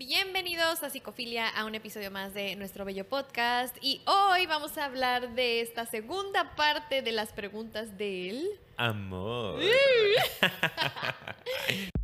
[0.00, 3.76] Bienvenidos a Psicofilia, a un episodio más de nuestro bello podcast.
[3.82, 9.60] Y hoy vamos a hablar de esta segunda parte de las preguntas del amor.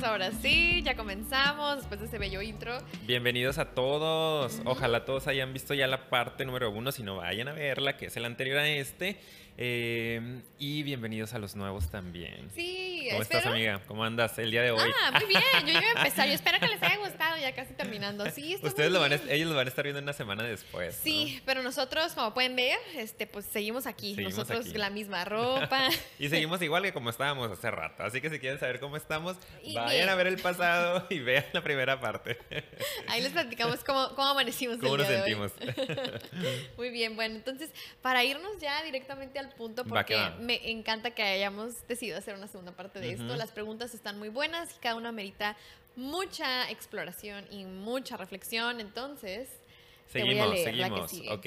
[0.00, 2.78] Listos, ahora sí, ya comenzamos después de este bello intro.
[3.02, 4.62] Bienvenidos a todos.
[4.64, 8.06] Ojalá todos hayan visto ya la parte número uno, si no vayan a verla, que
[8.06, 9.20] es el anterior a este.
[9.58, 12.48] Eh, y bienvenidos a los nuevos también.
[12.54, 13.82] Sí, ¿Cómo estás, amiga?
[13.86, 14.90] ¿Cómo andas el día de hoy?
[15.04, 15.42] Ah, muy bien.
[15.66, 16.26] Yo iba a empezar.
[16.26, 18.28] Yo espero que les haya gustado, ya casi terminando.
[18.30, 20.98] Sí, Ustedes lo van a, ellos lo van a estar viendo una semana después.
[21.02, 24.14] Sí, pero nosotros, como pueden ver, este, pues seguimos aquí.
[24.14, 25.88] nosotros la misma ropa.
[26.18, 28.02] y seguimos igual que como estábamos hace rato.
[28.02, 29.36] Así que si quieren saber cómo estamos,
[29.74, 32.38] vayan a ver el pasado y vean la primera parte.
[33.08, 34.78] Ahí les platicamos cómo, cómo amanecimos.
[34.78, 35.52] ¿Cómo nos sentimos?
[36.76, 37.70] muy bien, bueno, entonces,
[38.02, 42.72] para irnos ya directamente al punto porque me encanta que hayamos decidido hacer una segunda
[42.72, 43.36] parte de esto.
[43.36, 45.56] Las preguntas están muy buenas y cada una merita
[45.96, 48.80] mucha exploración y mucha reflexión.
[48.80, 49.48] Entonces,
[50.08, 51.12] seguimos, seguimos.
[51.30, 51.46] Ok.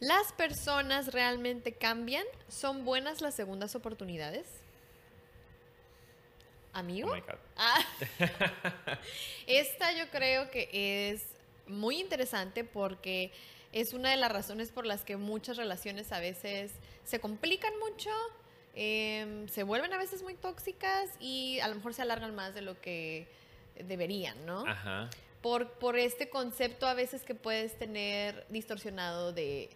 [0.00, 2.24] ¿Las personas realmente cambian?
[2.48, 4.46] ¿Son buenas las segundas oportunidades?
[6.74, 7.10] ¿Amigo?
[7.10, 7.82] Oh ah.
[9.46, 10.68] Esta yo creo que
[11.10, 11.22] es
[11.66, 13.32] muy interesante porque
[13.72, 16.72] es una de las razones por las que muchas relaciones a veces
[17.04, 18.10] se complican mucho,
[18.74, 22.60] em, se vuelven a veces muy tóxicas y a lo mejor se alargan más de
[22.60, 23.26] lo que
[23.84, 24.66] deberían, ¿no?
[24.66, 25.10] Ajá.
[25.42, 29.70] Por, por este concepto a veces que puedes tener distorsionado de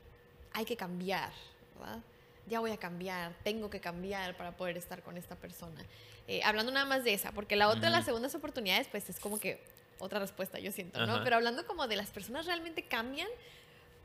[0.52, 1.32] hay que cambiar,
[1.78, 2.00] ¿verdad?
[2.48, 5.84] Ya voy a cambiar, tengo que cambiar para poder estar con esta persona.
[6.26, 9.38] Eh, hablando nada más de esa, porque la otra, las segundas oportunidades, pues es como
[9.38, 9.60] que
[9.98, 11.22] otra respuesta, yo siento, ¿no?
[11.22, 13.28] Pero hablando como de las personas realmente cambian,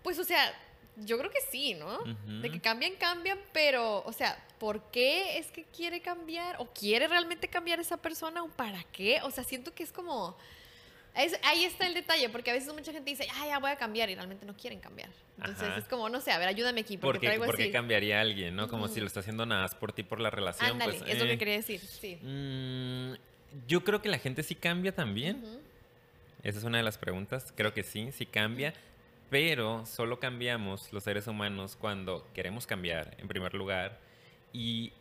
[0.04, 0.54] pues, o sea,
[0.98, 2.00] yo creo que sí, ¿no?
[2.42, 6.56] De que cambian, cambian, pero, o sea, ¿por qué es que quiere cambiar?
[6.60, 8.44] ¿O quiere realmente cambiar esa persona?
[8.44, 9.20] ¿O para qué?
[9.24, 10.38] O sea, siento que es como...
[11.44, 14.10] ahí está el detalle, porque a veces mucha gente dice, ah, ya voy a cambiar,
[14.10, 15.10] y realmente no quieren cambiar.
[15.38, 16.98] Entonces es como, no sé, a ver, ayúdame aquí.
[16.98, 18.70] Porque ¿Por qué, ¿por qué cambiaría a alguien, no?
[18.70, 20.72] Como si lo está haciendo nada más por ti, por la relación.
[20.72, 22.18] Ándale, pues, es lo que eh, quería decir, sí.
[22.22, 23.14] Mm,
[23.68, 25.44] yo creo que la gente sí cambia también.
[26.44, 27.52] Esa es una de las preguntas.
[27.56, 28.74] Creo que sí, sí cambia.
[29.30, 34.00] Pero solo cambiamos los seres humanos cuando queremos cambiar, en primer lugar,
[34.54, 34.94] y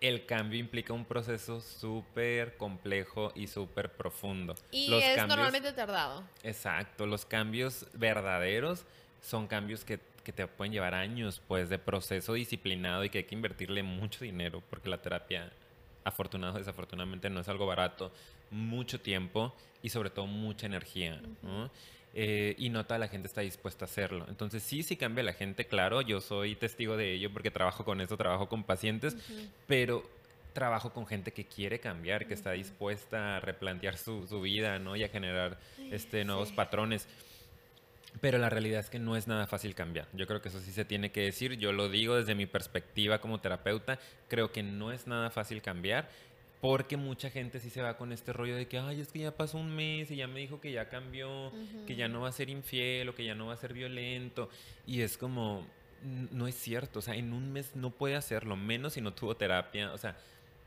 [0.00, 4.54] el cambio implica un proceso súper complejo y súper profundo.
[4.70, 6.22] Y es normalmente tardado.
[6.42, 8.84] Exacto, los cambios verdaderos
[9.20, 13.24] son cambios que, que, te pueden llevar años, pues, de proceso disciplinado y que hay
[13.24, 15.50] que invertirle mucho dinero, porque la terapia,
[16.04, 18.12] afortunado o desafortunadamente, no es algo barato,
[18.50, 21.70] mucho tiempo y sobre todo mucha energía, ¿no?
[22.18, 24.24] Eh, y no toda la gente está dispuesta a hacerlo.
[24.30, 28.00] Entonces sí, sí cambia la gente, claro, yo soy testigo de ello porque trabajo con
[28.00, 29.14] esto, trabajo con pacientes,
[29.66, 30.02] pero
[30.54, 34.96] trabajo con gente que quiere cambiar, que está dispuesta a replantear su, vida, ¿no?
[34.96, 35.58] Y a generar
[35.90, 37.06] este, nuevos patrones.
[38.22, 40.08] Pero la realidad es que no es nada fácil cambiar.
[40.14, 41.58] Yo creo que eso sí se tiene que decir.
[41.58, 43.98] Yo lo digo desde mi perspectiva como terapeuta.
[44.28, 46.08] Creo que no es nada fácil cambiar.
[46.60, 49.30] Porque mucha gente sí se va con este rollo de que, ay, es que ya
[49.30, 51.52] pasó un mes y ya me dijo que ya cambió,
[51.86, 54.48] que ya no va a ser infiel o que ya no va a ser violento.
[54.86, 55.66] Y es como,
[56.02, 59.36] no es cierto, o sea, en un mes no puede hacerlo, menos si no tuvo
[59.36, 60.16] terapia, o sea,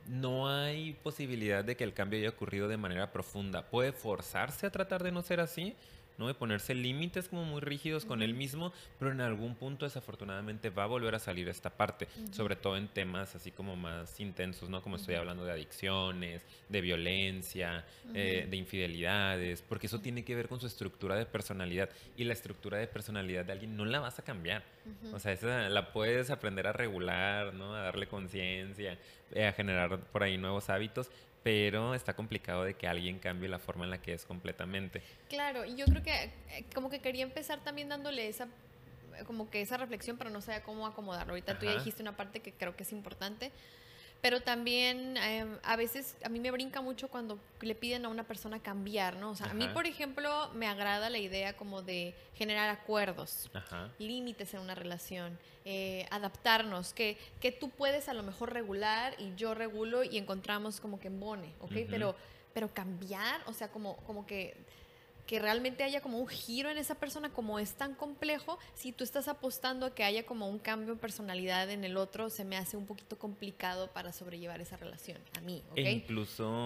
[0.07, 3.69] no hay posibilidad de que el cambio haya ocurrido de manera profunda.
[3.69, 5.75] Puede forzarse a tratar de no ser así,
[6.19, 6.27] ¿no?
[6.27, 10.83] De ponerse límites como muy rígidos con él mismo, pero en algún punto desafortunadamente va
[10.83, 14.81] a volver a salir esta parte, sobre todo en temas así como más intensos, ¿no?
[14.81, 20.49] Como estoy hablando de adicciones, de violencia, eh, de infidelidades, porque eso tiene que ver
[20.49, 24.19] con su estructura de personalidad y la estructura de personalidad de alguien no la vas
[24.19, 24.63] a cambiar.
[25.13, 27.75] O sea, esa la puedes aprender a regular, ¿no?
[27.75, 28.97] A darle conciencia,
[29.31, 31.11] eh, a generar por ahí nuevos hábitos,
[31.43, 35.01] pero está complicado de que alguien cambie la forma en la que es completamente.
[35.29, 38.47] Claro, y yo creo que eh, como que quería empezar también dándole esa
[39.25, 41.33] como que esa reflexión, pero no sé cómo acomodarlo.
[41.33, 43.51] Ahorita tú ya dijiste una parte que creo que es importante,
[44.21, 48.23] pero también em, a veces a mí me brinca mucho cuando le piden a una
[48.23, 49.31] persona cambiar, ¿no?
[49.31, 53.49] O sea, a mí, por ejemplo, me agrada la idea como de generar acuerdos,
[53.97, 59.33] límites en una relación, eh, adaptarnos, que, que tú puedes a lo mejor regular y
[59.35, 61.73] yo regulo y encontramos como que embone, ¿ok?
[61.89, 62.15] pero,
[62.53, 64.57] pero cambiar, o sea, como, como que
[65.29, 69.03] que realmente haya como un giro en esa persona, como es tan complejo, si tú
[69.03, 72.57] estás apostando a que haya como un cambio de personalidad en el otro, se me
[72.57, 75.77] hace un poquito complicado para sobrellevar esa relación, a mí, ¿ok?
[75.77, 76.65] E incluso,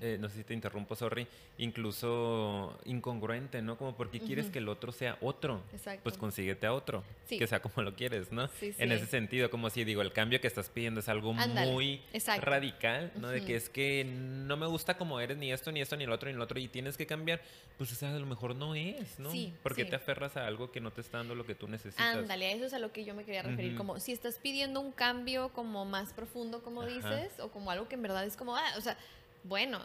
[0.00, 1.26] eh, no sé si te interrumpo, sorry,
[1.58, 3.76] incluso incongruente, ¿no?
[3.76, 6.04] Como porque quieres que el otro sea otro, Exacto.
[6.04, 8.48] pues consíguete a otro, que sea como lo quieres, ¿no?
[8.60, 12.00] En ese sentido, como si digo, el cambio que estás pidiendo es algo muy
[12.40, 13.30] radical, ¿no?
[13.30, 16.12] De que es que no me gusta como eres, ni esto, ni esto, ni el
[16.12, 17.40] otro, ni el otro, y tienes que cambiar,
[17.76, 19.30] pues a lo mejor no es, ¿no?
[19.30, 19.54] Sí.
[19.62, 22.16] Porque te aferras a algo que no te está dando lo que tú necesitas.
[22.16, 23.76] Ándale, eso es a lo que yo me quería referir.
[23.76, 27.94] Como si estás pidiendo un cambio como más profundo, como dices, o como algo que
[27.94, 28.96] en verdad es como, ah, o sea,
[29.44, 29.80] bueno,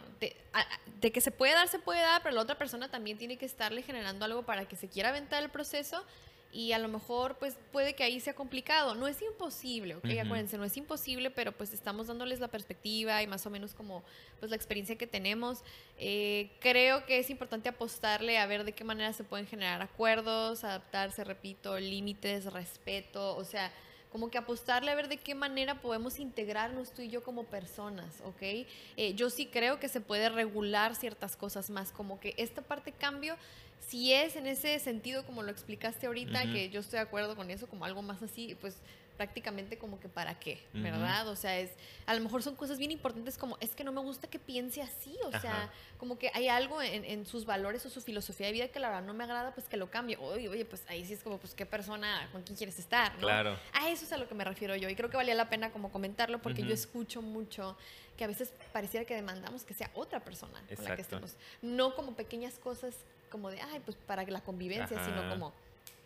[1.00, 3.46] de que se puede dar, se puede dar, pero la otra persona también tiene que
[3.46, 6.04] estarle generando algo para que se quiera aventar el proceso
[6.52, 8.94] y a lo mejor pues puede que ahí sea complicado.
[8.94, 10.04] No es imposible, ¿ok?
[10.22, 14.04] Acuérdense, no es imposible, pero pues estamos dándoles la perspectiva y más o menos como
[14.38, 15.62] pues la experiencia que tenemos.
[15.98, 20.62] Eh, creo que es importante apostarle a ver de qué manera se pueden generar acuerdos,
[20.62, 23.72] adaptarse, repito, límites, respeto, o sea
[24.12, 28.20] como que apostarle a ver de qué manera podemos integrarnos tú y yo como personas,
[28.26, 28.42] ¿ok?
[28.42, 32.92] Eh, yo sí creo que se puede regular ciertas cosas más, como que esta parte
[32.92, 33.36] cambio
[33.80, 37.50] si es en ese sentido como lo explicaste ahorita, que yo estoy de acuerdo con
[37.50, 38.76] eso, como algo más así, pues
[39.22, 41.28] prácticamente como que para qué, ¿verdad?
[41.28, 41.70] O sea, es
[42.06, 44.82] a lo mejor son cosas bien importantes como es que no me gusta que piense
[44.82, 48.68] así, o sea, como que hay algo en, sus valores o su filosofía de vida
[48.68, 50.16] que la verdad no me agrada, pues que lo cambie.
[50.16, 53.28] Oye, oye, pues ahí sí es como, pues qué persona, con quién quieres estar, ¿no?
[53.28, 53.56] Claro.
[53.74, 55.70] A eso es a lo que me refiero yo y creo que valía la pena
[55.70, 57.76] como comentarlo porque yo escucho mucho
[58.16, 61.94] que a veces pareciera que demandamos que sea otra persona con la que estemos, no
[61.94, 62.96] como pequeñas cosas
[63.30, 65.52] como de, ay, pues para la convivencia, sino como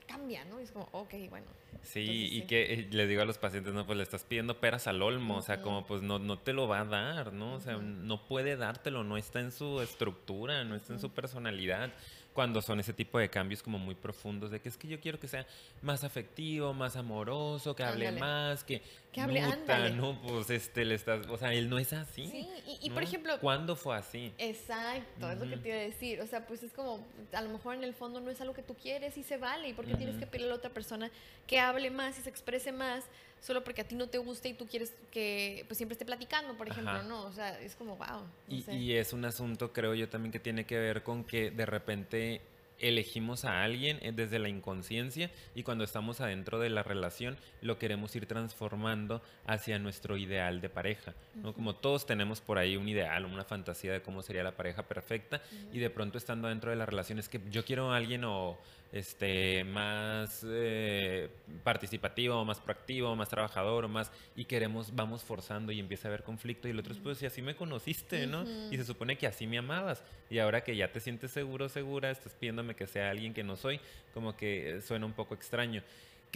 [0.07, 0.61] cambia, ¿no?
[0.61, 1.47] Y es como, ok, bueno.
[1.83, 4.87] Sí, y que eh, le digo a los pacientes, no, pues le estás pidiendo peras
[4.87, 7.55] al olmo, o sea, como pues no, no te lo va a dar, ¿no?
[7.55, 11.93] O sea, no puede dártelo, no está en su estructura, no está en su personalidad
[12.37, 15.19] cuando son ese tipo de cambios como muy profundos, de que es que yo quiero
[15.19, 15.47] que sea
[15.81, 18.83] más afectivo, más amoroso, que hable más, que,
[19.17, 22.29] que hable muta, no, pues este, le estás, o sea, él no es así.
[22.29, 22.47] Sí,
[22.83, 23.41] y, por ejemplo...
[23.41, 24.31] ¿Cuándo fue así?
[24.37, 27.03] Exacto, es lo que te iba a decir, o sea, pues es como,
[27.33, 29.71] a lo mejor en el fondo no es algo que tú quieres y se vale,
[29.71, 31.11] ¿y por qué tienes que pedirle a la otra persona
[31.47, 33.05] que hable más y se exprese más?
[33.39, 36.57] solo porque a ti no te gusta y tú quieres que pues siempre esté platicando,
[36.57, 37.27] por ejemplo, ¿no?
[37.27, 38.23] O sea, es como, wow.
[38.49, 41.67] y, y es un asunto, creo yo, también que tiene que ver con que de
[41.67, 42.41] repente
[42.79, 47.79] elegimos a alguien eh, desde la inconsciencia y cuando estamos adentro de la relación lo
[47.79, 51.15] queremos ir transformando hacia nuestro ideal de pareja.
[51.35, 51.53] ¿no?
[51.53, 55.43] Como todos tenemos por ahí un ideal, una fantasía de cómo sería la pareja perfecta
[55.73, 58.59] y de pronto estando dentro de la relación es que yo quiero a alguien o
[58.99, 61.29] este, más eh,
[61.63, 66.69] participativo, más proactivo, más trabajador, más y queremos, vamos forzando y empieza a haber conflicto
[66.69, 68.45] y el otro es pues si así me conociste, ¿no?
[68.71, 72.11] Y se supone que así me amabas y ahora que ya te sientes seguro, segura,
[72.11, 73.81] estás pidiéndome que sea alguien que no soy,
[74.15, 75.83] como que suena un poco extraño.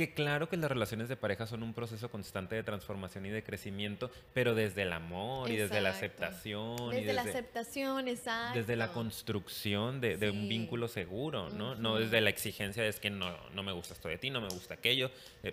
[0.00, 3.43] Que claro que las relaciones de pareja son un proceso constante de transformación y de
[3.43, 6.88] crecimiento, pero desde el amor y desde la aceptación.
[6.88, 8.61] Desde, la aceptación, exacto.
[8.61, 11.75] Desde la construcción de, un vínculo seguro, ¿no?
[11.75, 14.41] No desde la exigencia de es que no, no me gusta esto de ti, no
[14.41, 15.11] me gusta aquello,
[15.43, 15.52] eh,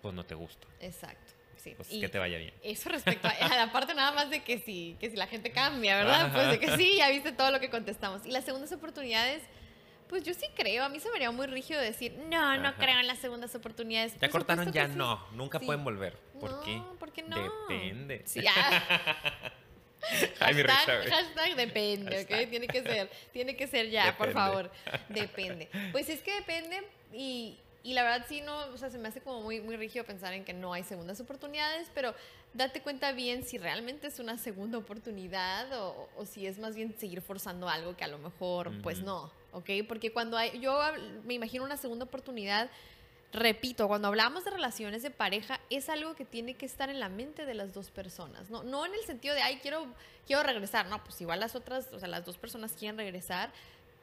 [0.00, 0.66] pues no te gusto.
[0.80, 1.32] Exacto.
[1.56, 1.74] Sí.
[1.76, 2.54] Pues que te vaya bien.
[2.62, 5.96] Eso respecto a, la parte nada más de que sí, que si la gente cambia,
[5.96, 6.32] ¿verdad?
[6.32, 8.24] Pues de que sí, ya viste todo lo que contestamos.
[8.24, 9.42] Y las segundas oportunidades
[10.12, 13.00] pues yo sí creo, a mí se me haría muy rígido decir, no, no creo
[13.00, 14.12] en las segundas oportunidades.
[14.20, 16.18] Ya cortaron, ya no, nunca pueden volver.
[16.38, 16.82] ¿Por no, qué?
[16.98, 17.42] ¿por qué no?
[17.66, 18.20] Depende.
[18.26, 18.44] Sí,
[20.38, 22.50] hashtag, hashtag, depende, ¿ok?
[22.50, 24.70] Tiene que ser, tiene que ser ya, por favor.
[25.08, 25.70] Depende.
[25.92, 29.22] Pues es que depende y, y la verdad sí, no, o sea, se me hace
[29.22, 32.14] como muy, muy rígido pensar en que no hay segundas oportunidades, pero
[32.52, 36.94] date cuenta bien si realmente es una segunda oportunidad o, o si es más bien
[36.98, 39.32] seguir forzando algo que a lo mejor, pues no.
[39.52, 39.70] ¿Ok?
[39.86, 40.78] Porque cuando hay, yo
[41.24, 42.70] me imagino una segunda oportunidad,
[43.32, 47.08] repito, cuando hablamos de relaciones de pareja, es algo que tiene que estar en la
[47.08, 48.62] mente de las dos personas, ¿no?
[48.62, 49.86] No en el sentido de, ay, quiero,
[50.26, 53.50] quiero regresar, no, pues igual las otras, o sea, las dos personas quieren regresar,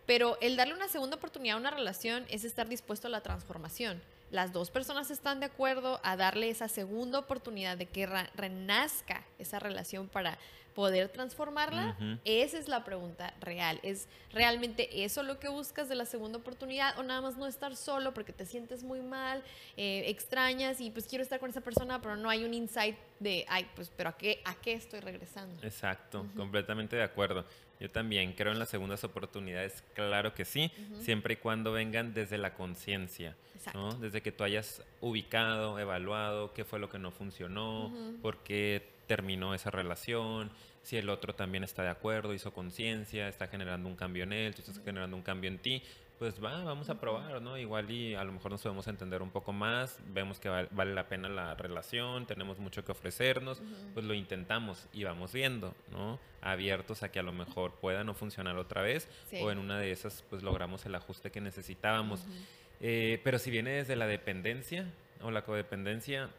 [0.06, 4.02] pero el darle una segunda oportunidad a una relación es estar dispuesto a la transformación.
[4.32, 9.60] Las dos personas están de acuerdo a darle esa segunda oportunidad de que renazca esa
[9.60, 10.38] relación para
[10.80, 11.98] poder transformarla?
[12.24, 13.82] Esa es la pregunta real.
[13.84, 17.76] ¿Es realmente eso lo que buscas de la segunda oportunidad o nada más no estar
[17.76, 19.44] solo porque te sientes muy mal,
[19.76, 23.46] eh, extrañas y pues quiero estar con esa persona, pero no hay un insight de,
[23.50, 25.62] ay, pues, pero ¿a qué, a qué estoy regresando?
[25.64, 27.44] Exacto, completamente de acuerdo.
[27.82, 30.72] Yo también creo en las segundas oportunidades, claro que sí,
[31.02, 33.36] siempre y cuando vengan desde la conciencia,
[33.74, 33.96] ¿no?
[33.96, 39.56] Desde que tú hayas ubicado, evaluado qué fue lo que no funcionó, por qué terminó
[39.56, 40.52] esa relación,
[40.84, 44.54] si el otro también está de acuerdo, hizo conciencia, está generando un cambio en él,
[44.54, 45.82] tú estás generando un cambio en ti,
[46.20, 47.58] pues va, vamos a probar, ¿no?
[47.58, 51.08] Igual y a lo mejor nos podemos entender un poco más, vemos que vale la
[51.08, 53.64] pena la relación, tenemos mucho que ofrecernos,
[53.96, 56.20] pues lo intentamos y vamos viendo, ¿no?
[56.42, 59.08] Abiertos a que a lo mejor pueda no funcionar otra vez
[59.42, 62.28] o en una de esas pues logramos el ajuste que necesitábamos.
[62.80, 64.86] Eh, pero si viene desde la dependencia,
[65.22, 66.30] o la codependencia,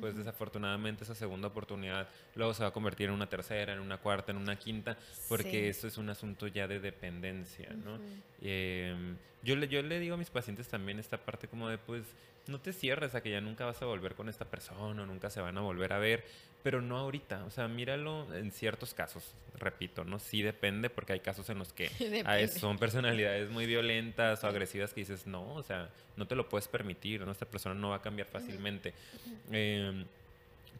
[0.00, 3.98] pues desafortunadamente esa segunda oportunidad luego se va a convertir en una tercera, en una
[3.98, 4.96] cuarta, en una quinta,
[5.28, 7.98] porque eso es un asunto ya de dependencia, ¿no?
[8.40, 12.04] Em, yo, le, yo le digo a mis pacientes también esta parte como de, pues,
[12.48, 15.30] no te cierres a que ya nunca vas a volver con esta persona o nunca
[15.30, 16.24] se van a volver a ver,
[16.62, 17.44] pero no ahorita.
[17.44, 20.18] O sea, míralo en ciertos casos, repito, ¿no?
[20.18, 21.88] Sí depende porque hay casos en los que
[22.58, 26.68] son personalidades muy violentas o agresivas que dices, no, o sea, no te lo puedes
[26.68, 27.32] permitir, ¿no?
[27.32, 28.94] Esta persona no va a cambiar fácilmente.
[29.50, 30.04] Eh,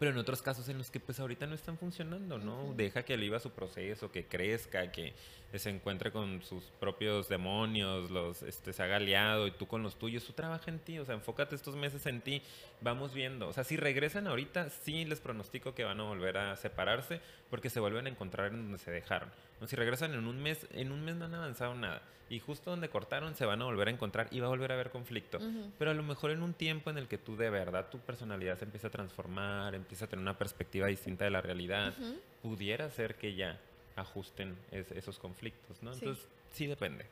[0.02, 2.74] pero en otros casos en los que pues ahorita no están funcionando, ¿no?
[2.74, 5.14] Deja que viva su proceso, que crezca, que
[5.54, 9.94] se encuentre con sus propios demonios, los este, se haga aliado y tú con los
[9.94, 12.42] tuyos, tú trabaja en ti, o sea, enfócate estos meses en ti,
[12.80, 16.56] vamos viendo, o sea, si regresan ahorita, sí les pronostico que van a volver a
[16.56, 19.30] separarse porque se vuelven a encontrar en donde se dejaron.
[19.66, 22.02] Si regresan en un mes, en un mes no han avanzado nada
[22.32, 24.74] y justo donde cortaron se van a volver a encontrar y va a volver a
[24.74, 25.38] haber conflicto.
[25.78, 28.58] Pero a lo mejor en un tiempo en el que tú de verdad tu personalidad
[28.58, 31.92] se empieza a transformar, empieza a tener una perspectiva distinta de la realidad,
[32.40, 33.60] pudiera ser que ya
[33.96, 35.92] ajusten esos conflictos, ¿no?
[35.92, 37.04] Entonces, sí depende.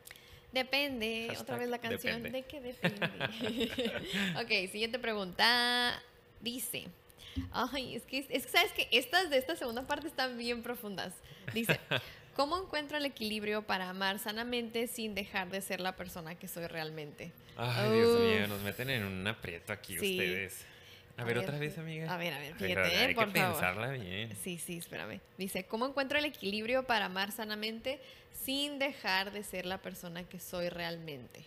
[0.53, 3.71] Depende, otra vez la canción, ¿de qué depende?
[4.43, 6.03] ok, siguiente pregunta.
[6.41, 6.87] Dice,
[7.53, 11.13] ay, es que, es que sabes que estas de esta segunda parte están bien profundas.
[11.53, 11.79] Dice,
[12.41, 16.67] ¿Cómo encuentro el equilibrio para amar sanamente sin dejar de ser la persona que soy
[16.69, 17.33] realmente?
[17.55, 20.65] Ay, Dios mío, nos meten en un aprieto aquí ustedes.
[21.19, 22.11] A, ver, otra vez, amiga.
[22.11, 24.35] A ver, a ver, fíjate, hay por que pensarla bien.
[24.43, 25.21] Sí, sí, espérame.
[25.37, 28.01] Dice, ¿cómo encuentro el equilibrio para amar sanamente
[28.43, 31.45] sin dejar de ser la persona que soy realmente?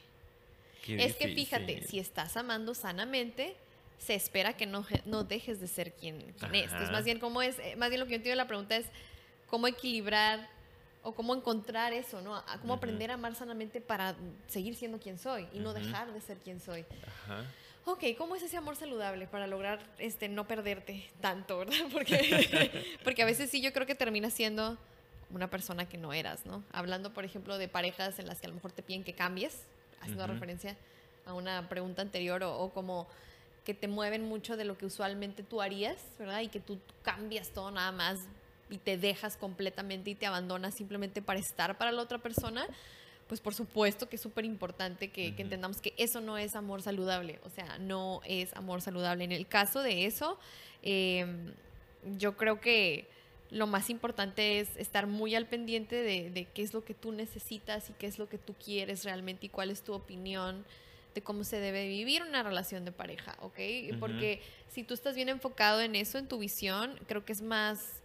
[0.87, 3.55] es que fíjate, si estás amando sanamente,
[3.97, 6.65] se espera que no, no dejes de ser quien, quien es.
[6.65, 7.57] Entonces, más bien, ¿cómo es?
[7.57, 8.85] Eh, más bien lo que yo entiendo de la pregunta es,
[9.47, 10.52] ¿cómo equilibrar
[11.03, 12.35] o cómo encontrar eso, ¿no?
[12.35, 14.15] A cómo aprender a amar sanamente para
[14.47, 16.85] seguir siendo quien soy y no dejar de ser quien soy.
[17.25, 17.45] Ajá.
[17.85, 21.75] Ok, ¿cómo es ese amor saludable para lograr este, no perderte tanto, verdad?
[21.91, 24.77] Porque, porque a veces sí yo creo que terminas siendo
[25.29, 26.63] una persona que no eras, ¿no?
[26.71, 29.63] Hablando, por ejemplo, de parejas en las que a lo mejor te piden que cambies,
[29.99, 30.77] haciendo referencia
[31.25, 33.07] a una pregunta anterior, o, o como
[33.65, 36.41] que te mueven mucho de lo que usualmente tú harías, ¿verdad?
[36.41, 38.19] Y que tú cambias todo nada más
[38.69, 42.65] y te dejas completamente y te abandonas simplemente para estar para la otra persona,
[43.27, 47.39] pues por supuesto que es súper importante que, entendamos que eso no es amor saludable,
[47.43, 49.23] o sea, no es amor saludable.
[49.23, 50.37] En el caso de eso,
[50.81, 51.53] em,
[52.17, 53.07] yo creo que
[53.49, 57.89] lo más importante es estar muy al pendiente de, qué es lo que tú necesitas
[57.89, 60.65] y qué es lo que tú quieres realmente y cuál es tu opinión
[61.13, 63.59] de cómo se debe vivir una relación de pareja, ¿ok?
[63.99, 64.41] Porque
[64.71, 68.01] si tú estás bien enfocado en eso, en tu visión, creo que es más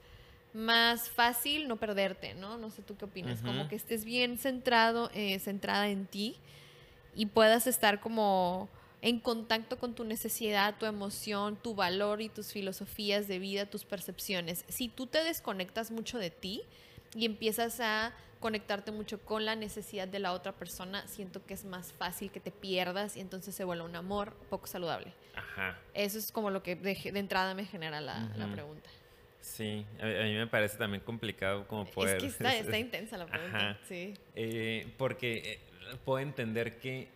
[0.53, 2.57] más fácil no perderte, ¿no?
[2.57, 6.37] No sé tú qué opinas, como que estés bien centrado, eh, centrada en ti
[7.15, 8.69] y puedas estar como
[9.03, 13.85] en contacto con tu necesidad, tu emoción, tu valor y tus filosofías de vida, tus
[13.85, 14.65] percepciones.
[14.69, 16.63] Si tú te desconectas mucho de ti
[17.15, 21.65] y empiezas a conectarte mucho con la necesidad de la otra persona, siento que es
[21.65, 25.13] más fácil que te pierdas y entonces se vuelve un amor poco saludable.
[25.35, 25.79] Ajá.
[25.95, 28.89] Eso es como lo que de, entrada me genera la, la pregunta.
[29.41, 32.17] Sí, a, mí me parece también complicado como poder...
[32.17, 34.15] Es que está, intensa la pregunta, sí.
[34.35, 37.09] Eh, porque eh, puedo entender que,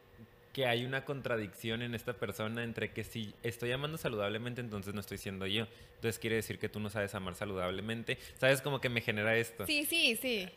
[0.53, 5.01] que hay una contradicción en esta persona entre que si estoy amando saludablemente, entonces no
[5.01, 5.67] estoy siendo yo.
[5.97, 8.19] Entonces quiere decir que tú no sabes amar saludablemente.
[8.39, 9.67] ¿Sabes como que me genera esto?
[9.67, 10.49] Sí, sí, sí.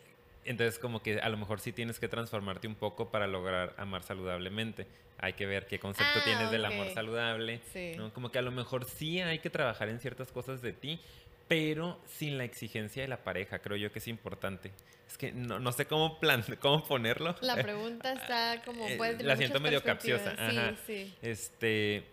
[0.45, 4.03] Entonces como que a lo mejor sí tienes que transformarte un poco para lograr amar
[4.03, 4.85] saludablemente.
[5.17, 7.61] Hay que ver qué concepto ah, tienes del amor saludable.
[7.73, 7.93] Sí.
[8.13, 10.99] Como que a lo mejor sí hay que trabajar en ciertas cosas de ti,
[11.47, 14.71] pero sin la exigencia de la pareja, creo yo que es importante.
[15.07, 17.35] Es que no, no sé cómo, plan, cómo ponerlo.
[17.41, 18.87] La pregunta está como...
[18.87, 20.35] Eh, la siento medio capciosa.
[20.49, 21.15] Sí, sí.
[21.21, 22.03] Este,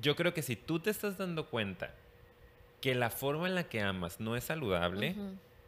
[0.00, 1.94] yo creo que si tú te estás dando cuenta
[2.80, 5.14] que la forma en la que amas no es saludable,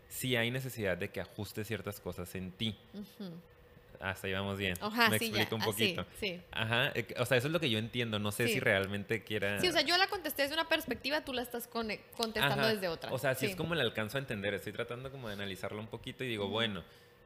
[0.08, 2.76] sí hay necesidad de que ajustes ciertas cosas en ti.
[4.00, 4.74] Hasta ahí vamos bien.
[5.10, 6.06] Me explico un poquito.
[6.20, 6.92] sí, Ajá.
[6.94, 8.18] Eh, o sea, eso es lo que yo entiendo.
[8.18, 9.60] No sé si realmente quiera.
[9.60, 13.12] Sí, o sea, yo la contesté desde una perspectiva, tú la estás contestando desde otra.
[13.12, 14.54] O sea, si es como la alcanzo a entender.
[14.54, 16.82] Estoy tratando como de analizarlo un poquito y digo, bueno,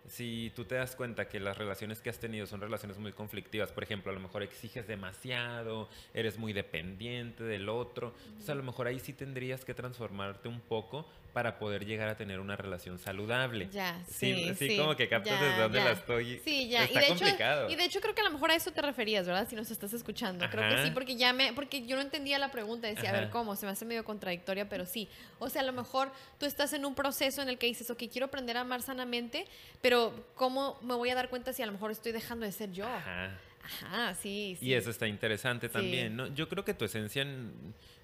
[0.09, 3.73] si tú te das cuenta que las relaciones que has tenido son relaciones muy conflictivas,
[3.73, 8.63] por ejemplo, a lo mejor exiges demasiado, eres muy dependiente del otro, entonces a lo
[8.63, 12.99] mejor ahí sí tendrías que transformarte un poco para poder llegar a tener una relación
[12.99, 13.69] saludable.
[13.73, 16.41] Ya, sí, sí, como que captas desde dónde la estoy.
[16.45, 16.85] Sí, ya.
[16.85, 17.65] Está y de complicado.
[17.65, 19.49] Hecho, y de hecho creo que a lo mejor a eso te referías, ¿verdad?
[19.49, 20.49] Si nos estás escuchando.
[20.51, 23.31] Creo que sí, porque ya me, porque yo no entendía la pregunta, decía, a ver,
[23.31, 23.57] ¿cómo?
[23.57, 25.09] Se me hace medio contradictoria, pero sí.
[25.39, 28.03] O sea, a lo mejor tú estás en un proceso en el que dices, ok,
[28.11, 29.47] quiero aprender a amar sanamente,
[29.81, 32.73] pero ¿cómo me voy a dar cuenta si a lo mejor estoy dejando de ser
[32.73, 32.87] yo?
[32.87, 33.39] Ajá.
[33.65, 34.67] Ajá, sí, sí.
[34.67, 36.27] Y eso está interesante también, ¿no?
[36.29, 37.25] Yo creo que tu esencia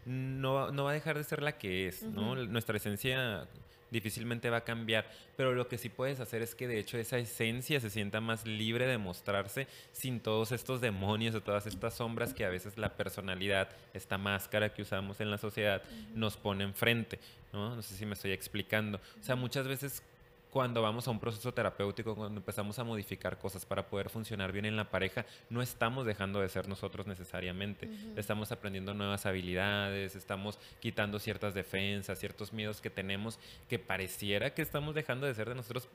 [0.07, 2.35] no, no va a dejar de ser la que es, ¿no?
[2.37, 3.47] Nuestra esencia
[3.91, 7.19] difícilmente va a cambiar, pero lo que sí puedes hacer es que de hecho esa
[7.19, 12.35] esencia se sienta más libre de mostrarse sin todos estos demonios o todas estas sombras
[12.35, 15.83] que a veces la personalidad, esta máscara que usamos en la sociedad,
[16.15, 17.19] nos pone enfrente,
[17.53, 17.77] ¿no?
[17.77, 19.01] No sé si me estoy explicando.
[19.21, 20.03] O sea, muchas veces
[20.51, 24.65] cuando vamos a un proceso terapéutico, cuando empezamos a modificar cosas para poder funcionar bien
[24.65, 27.89] en la pareja, no estamos dejando de ser nosotros necesariamente.
[28.17, 33.39] Estamos aprendiendo nuevas habilidades, estamos quitando ciertas defensas, ciertos miedos que tenemos
[33.69, 35.89] que pareciera que estamos dejando de ser de nosotros,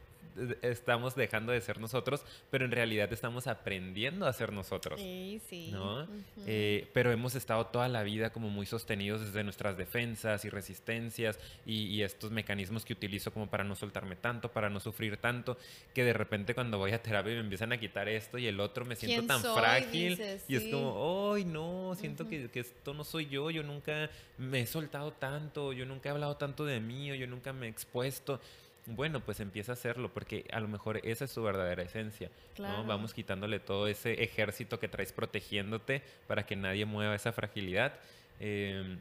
[0.61, 4.99] estamos dejando de ser nosotros, pero en realidad estamos aprendiendo a ser nosotros.
[4.99, 5.69] Sí, sí.
[5.71, 6.07] ¿no?
[6.45, 11.39] Eh, pero hemos estado toda la vida como muy sostenidos desde nuestras defensas y resistencias
[11.65, 15.57] y, estos mecanismos que utilizo como para no soltarme tanto, para no sufrir tanto,
[15.93, 18.83] que de repente cuando voy a terapia me empiezan a quitar esto y el otro
[18.83, 21.95] me siento tan frágil y es como, ¡ay no!
[21.95, 26.09] Siento que, que esto no soy yo, yo nunca me he soltado tanto, yo nunca
[26.09, 28.41] he hablado tanto de mí o yo nunca me he expuesto
[28.85, 32.29] bueno, pues empieza a hacerlo, porque a lo mejor esa es su verdadera esencia.
[32.57, 32.83] ¿no?
[32.85, 37.93] Vamos quitándole todo ese ejército que traes protegiéndote para que nadie mueva esa fragilidad.
[38.39, 38.99] Em,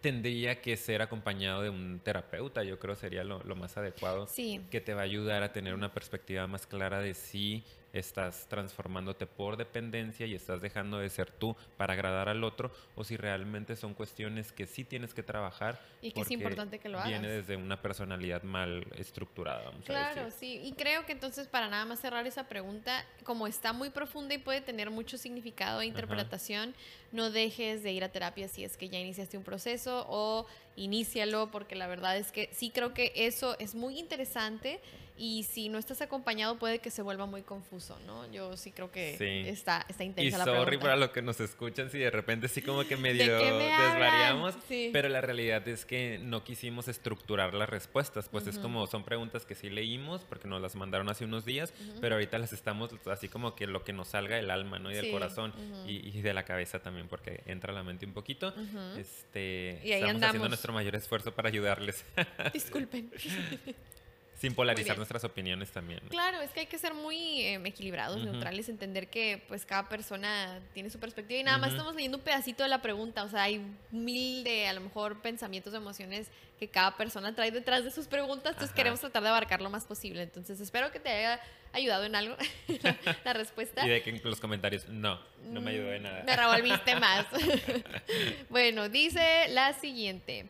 [0.00, 4.62] tendría que ser acompañado de un terapeuta, yo creo sería lo, lo más adecuado, sí.
[4.70, 9.26] que te va a ayudar a tener una perspectiva más clara de si estás transformándote
[9.26, 13.76] por dependencia y estás dejando de ser tú para agradar al otro o si realmente
[13.76, 17.10] son cuestiones que sí tienes que trabajar y que es importante que lo hagas.
[17.10, 20.60] Viene desde una personalidad mal estructurada, vamos claro, a decir.
[20.60, 24.34] sí, y creo que entonces para nada más cerrar esa pregunta, como está muy profunda
[24.34, 26.74] y puede tener mucho significado e interpretación,
[27.12, 31.50] no dejes de ir a terapia si es que ya iniciaste un proceso o inícialo
[31.50, 34.80] porque la verdad es que sí creo que eso es muy interesante
[35.20, 38.32] y si no estás acompañado puede que se vuelva muy confuso, ¿no?
[38.32, 41.98] Yo sí creo que está, está intensa y sorry para los que nos escuchan si
[41.98, 44.54] de repente sí como que medio desvariamos,
[44.94, 49.44] pero la realidad es que no quisimos estructurar las respuestas, pues es como son preguntas
[49.44, 53.28] que sí leímos porque nos las mandaron hace unos días, pero ahorita las estamos así
[53.28, 54.90] como que lo que nos salga del alma, ¿no?
[54.90, 55.52] Y del corazón
[55.86, 58.54] y, de la cabeza también porque entra la mente un poquito.
[58.96, 62.06] Este, y ahí estamos haciendo nuestro mayor esfuerzo para ayudarles.
[62.54, 63.10] Disculpen.
[64.40, 66.00] Sin polarizar nuestras opiniones también.
[66.08, 70.60] Claro, es que hay que ser muy em, equilibrados, neutrales, entender que pues cada persona
[70.72, 73.42] tiene su perspectiva y nada más estamos leyendo un pedacito de la pregunta, o sea,
[73.42, 78.06] hay mil de a lo mejor pensamientos, emociones que cada persona trae detrás de sus
[78.06, 80.22] preguntas, entonces queremos tratar de abarcar lo más posible.
[80.22, 81.40] Entonces espero que te haya
[81.72, 82.36] ayudado en algo
[83.24, 83.86] la, respuesta.
[83.86, 86.22] Y de que en los comentarios, no, no me ayudó en nada.
[86.24, 87.26] Me revolviste más.
[88.50, 90.46] bueno, dice la siguiente.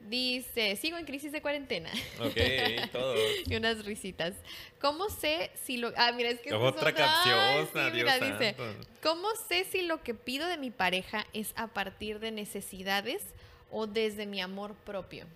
[0.00, 1.90] Dice, sigo en crisis de cuarentena.
[2.20, 2.36] Ok,
[2.92, 3.14] todo.
[3.46, 4.34] y unas risitas.
[4.80, 5.92] ¿Cómo sé si lo...
[5.96, 6.52] Ah, mira, es que...
[6.54, 8.56] otra capciosa, mira, dice,
[9.02, 13.22] ¿cómo sé si lo que pido de mi pareja es a partir de necesidades
[13.70, 15.26] o desde mi amor propio?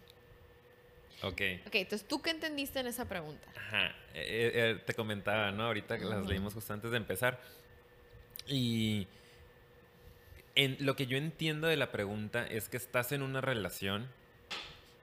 [1.23, 1.41] Ok.
[1.67, 3.47] Ok, entonces, ¿tú qué entendiste en esa pregunta?
[3.57, 5.65] Ajá, eh, eh, eh, te comentaba, ¿no?
[5.65, 7.41] Ahorita que las leímos justo antes de empezar.
[8.47, 9.07] Y...
[10.55, 14.09] En, lo que yo entiendo de la pregunta es que estás en una relación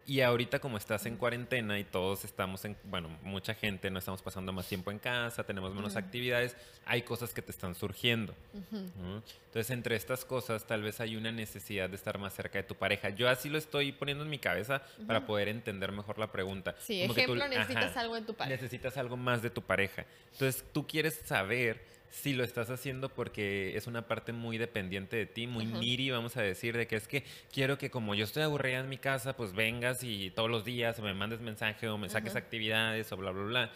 [0.10, 4.24] y ahorita como estás en cuarentena y todos estamos en, bueno, mucha gente no estamos
[4.24, 8.34] pasando más tiempo en casa, tenemos menos actividades, hay cosas que te están surgiendo.
[8.72, 12.74] Entonces, entre estas cosas, tal vez hay una necesidad de estar más cerca de tu
[12.74, 13.10] pareja.
[13.10, 16.76] Yo así lo estoy poniendo en mi cabeza para poder entender mejor la pregunta.
[16.80, 18.56] Sí, ejemplo, necesitas algo en tu pareja.
[18.56, 20.08] Necesitas algo más de tu pareja.
[20.32, 25.26] Entonces, tú quieres saber si lo estás haciendo porque es una parte muy dependiente de
[25.26, 28.44] ti, muy uh vamos a decir, de que es que quiero que como yo estoy
[28.44, 32.10] aburrida en mi casa, pues vengas y todos los días me mandes mensaje o me
[32.10, 33.72] saques actividades o bla, bla, bla.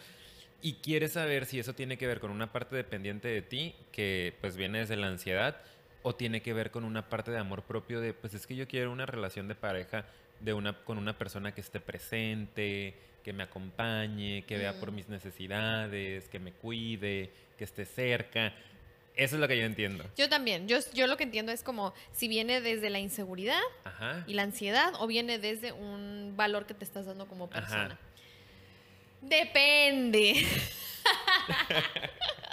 [0.62, 4.34] Y quieres saber si eso tiene que ver con una parte dependiente de ti, que
[4.40, 5.60] pues viene desde la ansiedad,
[6.02, 8.66] o tiene que ver con una parte de amor propio de, pues es que yo
[8.66, 10.06] quiero una relación de pareja
[10.40, 12.94] de una, con una persona que esté presente,
[13.24, 14.94] que me acompañe, que vea por mm.
[14.94, 18.52] mis necesidades, que me cuide, que esté cerca.
[19.16, 20.04] Eso es lo que yo entiendo.
[20.16, 20.68] Yo también.
[20.68, 23.60] Yo, yo lo que entiendo es como si viene desde la inseguridad
[24.26, 27.98] y la ansiedad o viene desde un valor que te estás dando como persona.
[29.22, 30.44] Depende.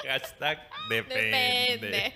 [0.07, 2.13] Hashtag depende.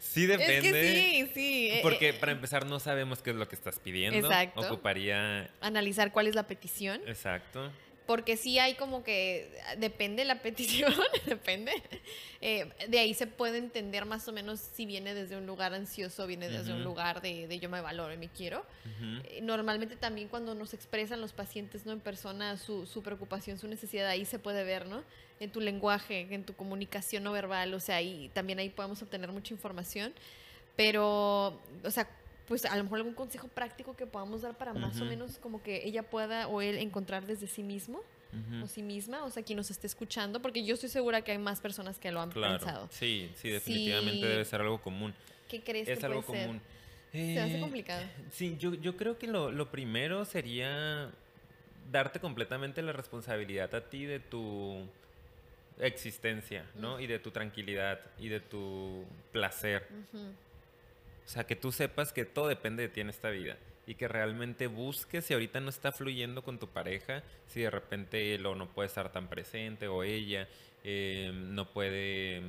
[0.00, 0.56] Sí depende.
[0.56, 1.70] Es que sí, sí.
[1.70, 4.18] eh, Porque eh, para empezar no sabemos qué es lo que estás pidiendo.
[4.18, 4.60] Exacto.
[4.62, 5.50] Ocuparía...
[5.60, 7.02] analizar cuál es la petición.
[7.06, 7.70] Exacto.
[8.10, 10.92] Porque sí hay como que, depende la petición,
[11.26, 11.70] depende.
[12.40, 16.26] Eh, de ahí se puede entender más o menos si viene desde un lugar ansioso,
[16.26, 16.88] viene desde un Ujú.
[16.88, 18.66] lugar de, de yo me valoro y me quiero.
[18.84, 19.20] Ujú.
[19.28, 23.68] Eh, Normalmente también cuando nos expresan los pacientes no en persona su, su preocupación, su
[23.68, 25.04] necesidad, ahí se puede ver, ¿no?
[25.38, 29.30] En tu lenguaje, en tu comunicación no verbal, o sea, ahí, también ahí podemos obtener
[29.30, 30.12] mucha información.
[30.74, 32.08] Pero, o sea,
[32.50, 35.62] pues a lo mejor algún consejo práctico que podamos dar para más o menos como
[35.62, 38.02] que ella pueda o él encontrar desde sí mismo
[38.60, 41.38] o sí misma, o sea, quien nos esté escuchando, porque yo estoy segura que hay
[41.38, 42.58] más personas que lo han Claro.
[42.58, 42.88] pensado.
[42.90, 44.26] Sí, sí, definitivamente Sí.
[44.32, 45.14] debe ser algo común.
[45.48, 46.46] ¿Qué crees es que algo puede ser?
[46.48, 46.62] común.
[47.12, 48.02] Se hace Eh, complicado.
[48.32, 51.08] Sí, yo, yo creo que lo, lo primero sería
[51.92, 54.88] darte completamente la responsabilidad a ti de tu
[55.78, 56.98] existencia, ¿no?
[56.98, 59.86] Y de tu tranquilidad y de tu placer.
[60.12, 60.24] Ujú.
[61.30, 64.08] O sea, que tú sepas que todo depende de ti en esta vida y que
[64.08, 68.56] realmente busques si ahorita no está fluyendo con tu pareja, si de repente él o
[68.56, 70.48] no puede estar tan presente o ella
[70.84, 72.42] eh, no puede,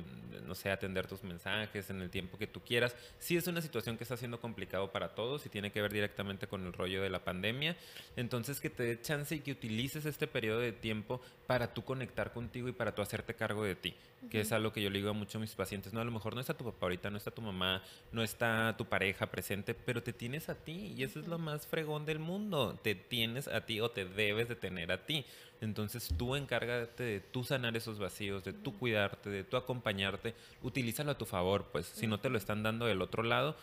[0.46, 2.96] no sé, atender tus mensajes en el tiempo que tú quieras.
[3.18, 6.46] Sí es una situación que está siendo complicado para todos y tiene que ver directamente
[6.46, 7.76] con el rollo de la pandemia.
[8.16, 12.32] Entonces que te dé chance y que utilices este periodo de tiempo para tú conectar
[12.32, 13.94] contigo y para tú hacerte cargo de ti,
[14.30, 15.92] que es algo que yo le digo a muchos de mis pacientes.
[15.92, 18.74] No, a lo mejor no está tu papá ahorita, no está tu mamá, no está
[18.78, 22.18] tu pareja presente, pero te tienes a ti y eso es lo más fregón del
[22.18, 22.78] mundo.
[22.82, 25.26] Te tienes a ti o te debes de tener a ti.
[25.62, 30.34] Entonces tú encárgate de tú sanar esos vacíos, de tú cuidarte, de tú acompañarte.
[30.60, 33.56] Utilízalo a tu favor, pues si no te lo están dando del otro lado,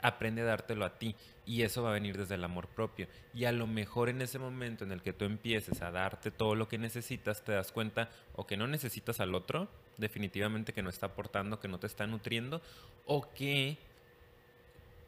[0.00, 1.14] aprende a dártelo a ti.
[1.44, 3.06] Y eso va a venir desde el amor propio.
[3.34, 6.54] Y a lo mejor en ese momento en el que tú empieces a darte todo
[6.54, 10.88] lo que necesitas, te das cuenta o que no necesitas al otro, definitivamente que no
[10.88, 12.62] está aportando, que no te está nutriendo,
[13.04, 13.76] o que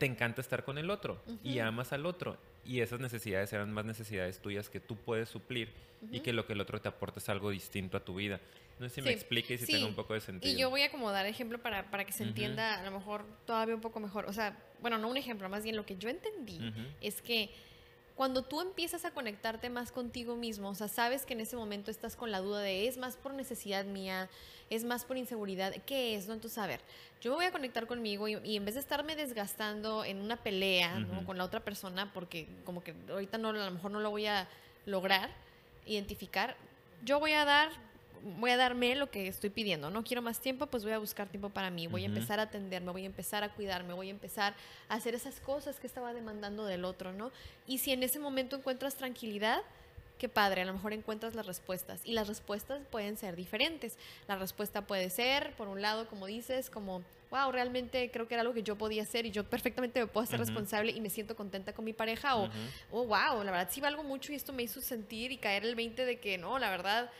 [0.04, 2.36] te encanta estar con el otro y amas al otro.
[2.62, 5.72] Y esas necesidades eran más necesidades tuyas que tú puedes suplir
[6.12, 8.38] y que lo que el otro te aporta es algo distinto a tu vida.
[8.78, 9.72] No sé si me explique y si sí.
[9.72, 10.52] tenga un poco de sentido.
[10.52, 13.24] Y yo voy a como dar ejemplo para, para que se entienda a lo mejor
[13.46, 14.26] todavía un poco mejor.
[14.26, 16.60] O sea, bueno, no un ejemplo, más bien lo que yo entendí
[17.00, 17.48] es que
[18.14, 21.90] cuando tú empiezas a conectarte más contigo mismo, o sea, sabes que en ese momento
[21.90, 24.28] estás con la duda de es más por necesidad mía,
[24.70, 26.28] es más por inseguridad, ¿qué es?
[26.28, 26.80] No, entonces, a ver,
[27.20, 30.36] yo me voy a conectar conmigo y, y en vez de estarme desgastando en una
[30.36, 34.10] pelea con la otra persona, porque como que ahorita no, a lo mejor no lo
[34.10, 34.48] voy a
[34.86, 35.30] lograr
[35.86, 36.56] identificar,
[37.02, 37.70] yo voy a dar
[38.24, 39.90] voy a darme lo que estoy pidiendo.
[39.90, 41.86] No quiero más tiempo, pues voy a buscar tiempo para mí.
[41.86, 44.54] Voy a empezar a atenderme, voy a empezar a cuidarme, voy a empezar
[44.88, 47.30] a hacer esas cosas que estaba demandando del otro, ¿no?
[47.66, 49.60] Y si en ese momento encuentras tranquilidad,
[50.18, 52.00] qué padre, a lo mejor encuentras las respuestas.
[52.04, 53.98] Y las respuestas pueden ser diferentes.
[54.26, 58.40] La respuesta puede ser, por un lado, como dices, como, wow, realmente creo que era
[58.40, 61.36] algo que yo podía hacer y yo perfectamente me puedo hacer responsable y me siento
[61.36, 62.36] contenta con mi pareja.
[62.36, 62.52] O, Ujú.
[62.92, 65.74] oh, wow, la verdad sí valgo mucho y esto me hizo sentir y caer el
[65.74, 67.10] 20 de que no, la verdad,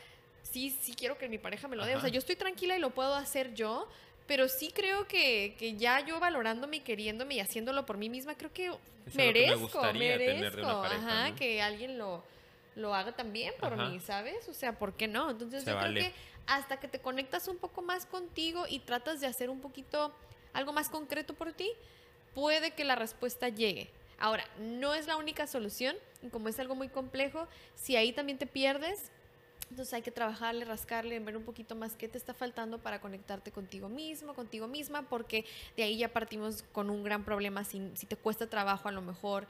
[0.51, 1.95] sí, sí quiero que mi pareja me lo dé.
[1.95, 3.87] O sea, yo estoy tranquila y lo puedo hacer yo,
[4.27, 8.35] pero sí creo que, que ya yo valorándome y queriéndome y haciéndolo por mí misma,
[8.35, 8.71] creo que
[9.11, 11.35] que me merezco, tener de merezco, una pareja, ajá, ¿no?
[11.35, 12.23] que alguien lo,
[12.75, 13.89] lo haga también por Ajá.
[13.89, 14.47] mí, ¿sabes?
[14.49, 15.29] O sea, ¿por qué no?
[15.29, 15.99] Entonces Se yo vale.
[15.99, 19.61] creo que hasta que te conectas un poco más contigo y tratas de hacer un
[19.61, 20.13] poquito
[20.53, 21.71] algo más concreto por ti,
[22.33, 23.89] puede que la respuesta llegue.
[24.17, 28.37] Ahora, no es la única solución, y como es algo muy complejo, si ahí también
[28.37, 29.11] te pierdes,
[29.69, 33.51] entonces hay que trabajarle, rascarle, ver un poquito más qué te está faltando para conectarte
[33.51, 37.63] contigo mismo, contigo misma, porque de ahí ya partimos con un gran problema.
[37.63, 39.47] Si, si te cuesta trabajo a lo mejor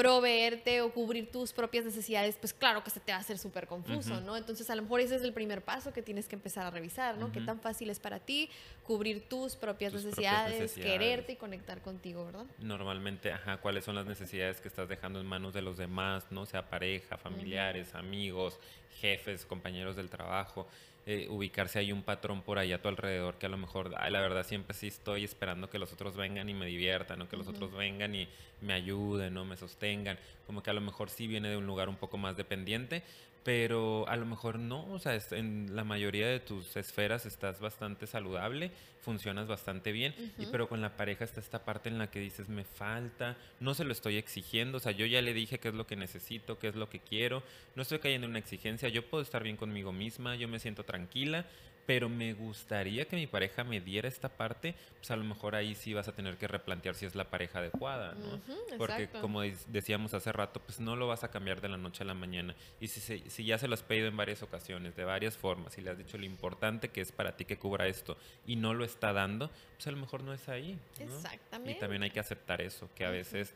[0.00, 3.66] proveerte o cubrir tus propias necesidades, pues claro que se te va a hacer súper
[3.66, 4.20] confuso.
[4.22, 4.34] ¿no?
[4.36, 7.18] Entonces a lo mejor ese es el primer paso que tienes que empezar a revisar,
[7.18, 7.30] ¿no?
[7.32, 8.48] Qué tan fácil es para ti
[8.84, 10.92] cubrir tus propias, Tus propias necesidades, necesidades.
[10.98, 12.46] quererte y conectar contigo, ¿verdad?
[12.60, 16.46] Normalmente, ajá, cuáles son las necesidades que estás dejando en manos de los demás, ¿no?
[16.46, 18.58] Sea pareja, familiares, amigos,
[19.00, 20.66] jefes, compañeros del trabajo.
[21.06, 24.12] Eh, ubicarse hay un patrón por ahí a tu alrededor que a lo mejor, ay,
[24.12, 27.36] la verdad siempre sí estoy esperando que los otros vengan y me diviertan, o que
[27.36, 28.28] los otros vengan y
[28.60, 30.18] me ayuden, o me sostengan.
[30.46, 33.02] Como que a lo mejor sí viene de un lugar un poco más dependiente,
[33.42, 38.06] pero a lo mejor no, o sea, en la mayoría de tus esferas estás bastante
[38.06, 42.20] saludable, funcionas bastante bien, y pero con la pareja está esta parte en la que
[42.20, 45.68] dices, me falta, no se lo estoy exigiendo, o sea, yo ya le dije qué
[45.68, 47.42] es lo que necesito, qué es lo que quiero,
[47.76, 50.84] no estoy cayendo en una exigencia, yo puedo estar bien conmigo misma, yo me siento
[50.84, 51.46] tranquila,
[51.90, 55.74] pero me gustaría que mi pareja me diera esta parte, pues a lo mejor ahí
[55.74, 58.38] sí vas a tener que replantear si es la pareja adecuada, ¿no?
[58.78, 59.20] Porque exacto.
[59.20, 62.14] como decíamos hace rato, pues no lo vas a cambiar de la noche a la
[62.14, 62.54] mañana.
[62.80, 65.76] Y si, se- si ya se lo has pedido en varias ocasiones, de varias formas,
[65.78, 68.72] y le has dicho lo importante que es para ti que cubra esto, y no
[68.72, 70.78] lo está dando, pues a lo mejor no es ahí.
[71.00, 71.04] ¿no?
[71.06, 71.72] Exactamente.
[71.72, 73.52] Y también hay que aceptar eso, que a veces,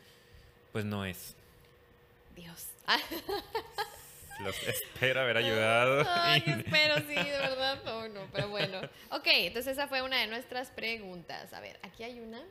[0.73, 1.37] pues no es.
[2.35, 2.67] Dios.
[4.41, 6.05] Los espero haber ayudado.
[6.09, 7.81] Ay, espero, sí, de verdad.
[7.85, 8.81] No, no, pero bueno.
[9.11, 11.53] Ok, entonces esa fue una de nuestras preguntas.
[11.53, 12.43] A ver, aquí hay una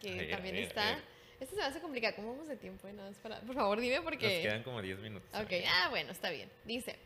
[0.00, 0.98] que también está.
[1.40, 2.14] Esta se me hace complicada.
[2.14, 2.86] ¿Cómo vamos de tiempo?
[2.88, 4.42] Nada más para- por favor, dime Nos porque.
[4.42, 5.28] quedan como 10 minutos.
[5.34, 6.48] Ok, ah, bueno, está bien.
[6.64, 6.96] Dice,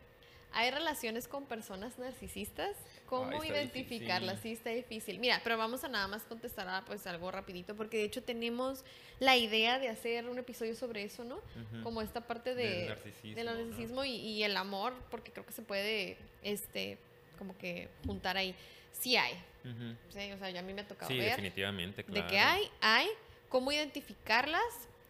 [0.57, 2.75] ¿hay relaciones con personas narcisistas?
[3.05, 4.41] ¿Cómo está identificarlas?
[4.41, 5.19] Sí, está difícil.
[5.19, 8.83] Mira, pero vamos a nada más contestar a, pues algo rapidito, porque de hecho tenemos
[9.21, 11.37] la idea de hacer un episodio sobre eso, ¿no?
[11.37, 11.83] Ujú.
[11.83, 13.55] Como esta parte Del de, narcisismo, del ¿no?
[13.55, 16.97] narcisismo y, y el amor, porque creo que se puede, este,
[17.37, 18.55] como que juntar ahí.
[18.93, 19.95] Sí hay, Ujú.
[20.09, 20.33] ¿sí?
[20.33, 22.23] O sea, ya a mí me ha tocado Sí, ver definitivamente, claro.
[22.23, 23.09] de que hay, hay,
[23.51, 24.63] cómo identificarlas.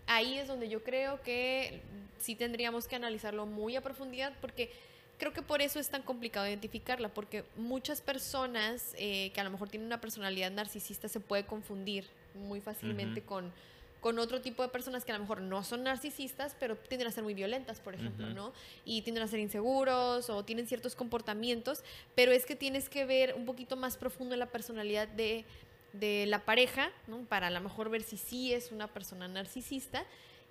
[0.08, 1.80] Ahí es donde yo creo que
[2.18, 4.72] sí tendríamos que analizarlo muy a profundidad porque
[5.18, 9.50] creo que por eso es tan complicado identificarla, porque muchas personas eh, que a lo
[9.50, 13.52] mejor tienen una personalidad narcisista se puede confundir muy fácilmente con,
[14.00, 17.10] con otro tipo de personas que a lo mejor no son narcisistas, pero tienden a
[17.10, 18.28] ser muy violentas, por ejemplo.
[18.30, 18.52] ¿no?
[18.84, 21.82] Y tienden a ser inseguros o tienen ciertos comportamientos,
[22.14, 25.44] pero es que tienes que ver un poquito más profundo en la personalidad de,
[25.92, 27.24] de la pareja, ¿no?
[27.24, 30.04] Para a lo mejor ver si sí es una persona narcisista.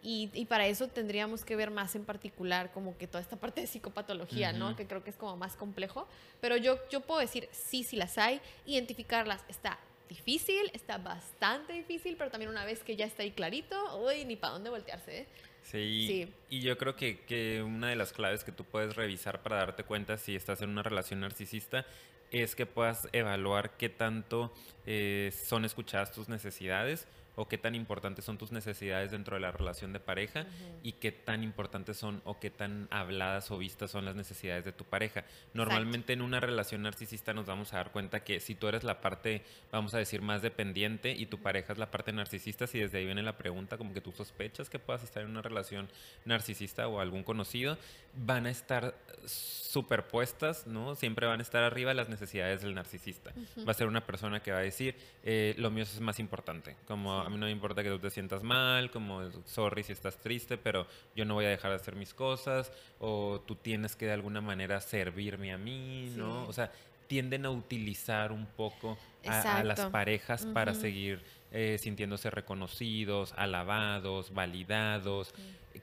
[0.08, 3.62] Y, y para eso tendríamos que ver más en particular como que toda esta parte
[3.62, 4.76] de psicopatología, ¿no?
[4.76, 6.08] Que creo que es como más complejo.
[6.42, 8.40] Pero yo, yo puedo decir, sí, sí las hay.
[8.68, 13.76] Identificarlas está difícil, está bastante difícil, pero también una vez que ya está ahí clarito,
[14.06, 15.28] uy, ni para dónde voltearse, ¿eh?
[15.64, 16.34] Sí, Sí.
[16.52, 19.84] y yo creo que, que una de las claves que tú puedes revisar para darte
[19.84, 21.88] cuenta si estás en una relación narcisista
[22.30, 24.54] es que puedas evaluar qué tanto
[24.86, 29.52] eh, son escuchadas tus necesidades o qué tan importantes son tus necesidades dentro de la
[29.52, 30.46] relación de pareja
[30.84, 34.72] y qué tan importantes son o qué tan habladas o vistas son las necesidades de
[34.72, 35.26] tu pareja.
[35.54, 39.02] Normalmente en una relación narcisista nos vamos a dar cuenta que si tú eres la
[39.02, 43.00] parte, vamos a decir, más dependiente y tu pareja es la parte narcisista, si desde
[43.00, 45.90] ahí viene la pregunta, como que tú sospechas que puedas estar en una relación
[46.26, 47.78] narcisista o algún conocido,
[48.14, 48.96] van a estar
[49.26, 50.96] superpuestas, ¿no?
[50.96, 53.34] Siempre van a estar arriba las necesidades del narcisista.
[53.68, 56.76] Va a ser una persona que va a decir, eh, lo mío es más importante,
[56.88, 60.18] como a mí no me importa que tú te sientas mal, como sorry si estás
[60.18, 60.86] triste, pero
[61.16, 64.42] yo no voy a dejar de hacer mis cosas, o tú tienes que de alguna
[64.42, 66.48] manera servirme a mí, ¿no?
[66.48, 66.72] O sea,
[67.08, 74.34] tienden a utilizar un poco a, a las parejas para seguir eh, sintiéndose reconocidos, alabados,
[74.34, 75.34] validados.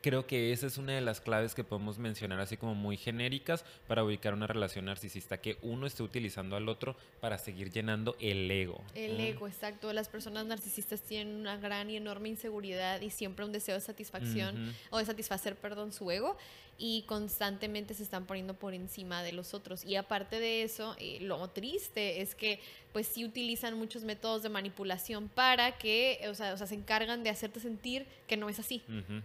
[0.00, 3.64] Creo que esa es una de las claves que podemos mencionar así como muy genéricas
[3.86, 8.50] para ubicar una relación narcisista, que uno esté utilizando al otro para seguir llenando el
[8.50, 8.82] ego.
[8.94, 9.92] El ego, exacto.
[9.92, 14.74] Las personas narcisistas tienen una gran y enorme inseguridad y siempre un deseo de satisfacción
[14.90, 16.36] o de satisfacer, perdón, su ego
[16.78, 19.84] y constantemente se están poniendo por encima de los otros.
[19.84, 22.60] Y aparte de eso, eh, lo triste es que
[22.92, 27.22] pues sí utilizan muchos métodos de manipulación para que, o sea, o sea, se encargan
[27.22, 28.82] de hacerte sentir que no es así.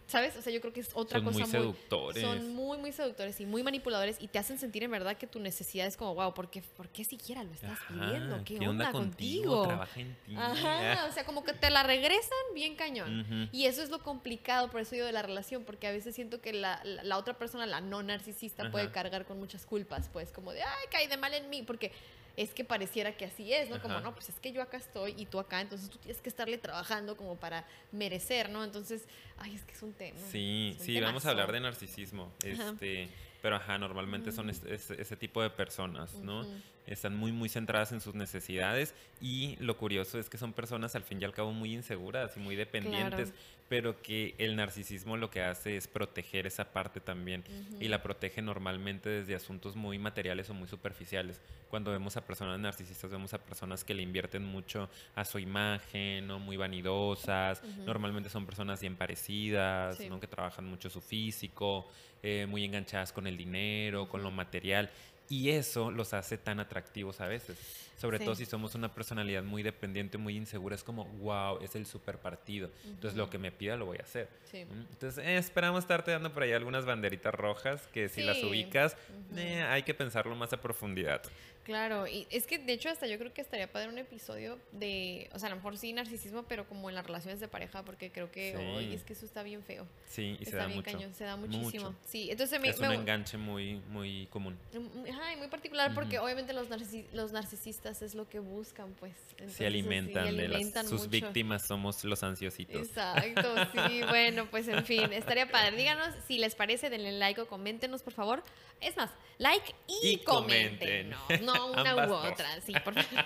[0.07, 0.37] ¿Sabes?
[0.37, 2.21] O sea, yo creo que es otra Son cosa muy seductores.
[2.21, 5.39] Son muy, muy seductores y muy manipuladores y te hacen sentir en verdad que tu
[5.39, 8.41] necesidad es como, wow, ¿por qué, ¿por qué siquiera lo estás Ajá, pidiendo?
[8.45, 9.43] ¿Qué, onda, contigo?
[9.51, 9.67] contigo?
[9.67, 10.35] Trabaja en ti.
[10.35, 13.49] Ajá, o sea, como que te la regresan bien cañón.
[13.51, 16.41] Y eso es lo complicado, por eso digo de la relación, porque a veces siento
[16.41, 20.31] que la, la- la otra persona, la no narcisista, puede cargar con muchas culpas, pues
[20.31, 21.91] como de, ay, caí de mal en mí, porque
[22.37, 23.81] es que pareciera que así es, ¿no?
[23.81, 26.29] Como, no, pues es que yo acá estoy y tú acá, entonces tú tienes que
[26.29, 28.63] estarle trabajando como para merecer, ¿no?
[28.63, 29.05] Entonces,
[29.37, 30.19] ay, es que es un tema.
[30.31, 32.31] Sí, un sí, vamos a hablar de narcisismo.
[32.53, 32.69] Ajá.
[32.69, 33.09] Este,
[33.41, 36.45] pero ajá, normalmente son es- es- ese tipo de personas, ¿no?
[36.87, 41.03] Están muy, muy centradas en sus necesidades y lo curioso es que son personas al
[41.03, 43.33] fin y al cabo muy inseguras y muy dependientes,
[43.67, 47.43] pero que el narcisismo lo que hace es proteger esa parte también
[47.81, 51.41] y la protege normalmente desde asuntos muy materiales o muy superficiales.
[51.69, 56.25] Cuando vemos a personas narcisistas, vemos a personas que le invierten mucho a su imagen,
[56.27, 56.39] ¿no?
[56.39, 60.07] Muy vanidosas, normalmente son personas bien parecidas, Sí.
[60.09, 60.19] ¿no?
[60.21, 61.89] Que trabajan mucho su físico,
[62.23, 64.89] eh, muy enganchadas con el dinero, con lo material.
[65.29, 67.57] Y eso los hace tan atractivos a veces.
[67.99, 68.23] Sobre Sí.
[68.25, 70.75] todo si somos una personalidad muy dependiente, muy insegura.
[70.75, 72.69] Es como, wow, es el super partido.
[72.85, 74.29] Entonces lo que me pida lo voy a hacer.
[74.51, 74.65] Sí.
[74.65, 74.85] ¿Mm?
[74.91, 78.95] Entonces eh, esperamos estarte dando por ahí algunas banderitas rojas que si las ubicas,
[79.35, 81.21] eh, hay que pensarlo más a profundidad.
[81.67, 85.29] Claro, y es que de hecho hasta yo creo que estaría padre un episodio de,
[85.33, 88.09] o sea, a lo mejor sí narcisismo, pero como en las relaciones de pareja, porque
[88.09, 88.63] creo que Sí.
[88.63, 89.85] hoy es que eso está bien feo.
[90.07, 90.91] Sí, y se da bien mucho.
[90.93, 91.89] cañón, se da muchísimo.
[91.91, 91.95] mucho.
[92.07, 94.57] Sí, entonces me, es me- un enganche muy, muy común.
[94.71, 98.93] Mm, Ajá, y muy particular porque obviamente los, narcis- los narcisistas es lo que buscan,
[98.93, 99.13] pues.
[99.31, 102.87] Entonces, Se alimentan sí, de las, sus víctimas, somos los ansiositos.
[102.87, 103.53] Exacto,
[103.89, 105.75] sí, bueno, pues en fin, estaría padre.
[105.75, 108.41] Díganos si les parece, denle like o coméntenos, por favor.
[108.79, 111.11] Es más, like y, Y comenten.
[111.11, 111.45] comenten.
[111.45, 112.25] No, no una Ambas u dos.
[112.31, 113.25] otra, sí, por favor.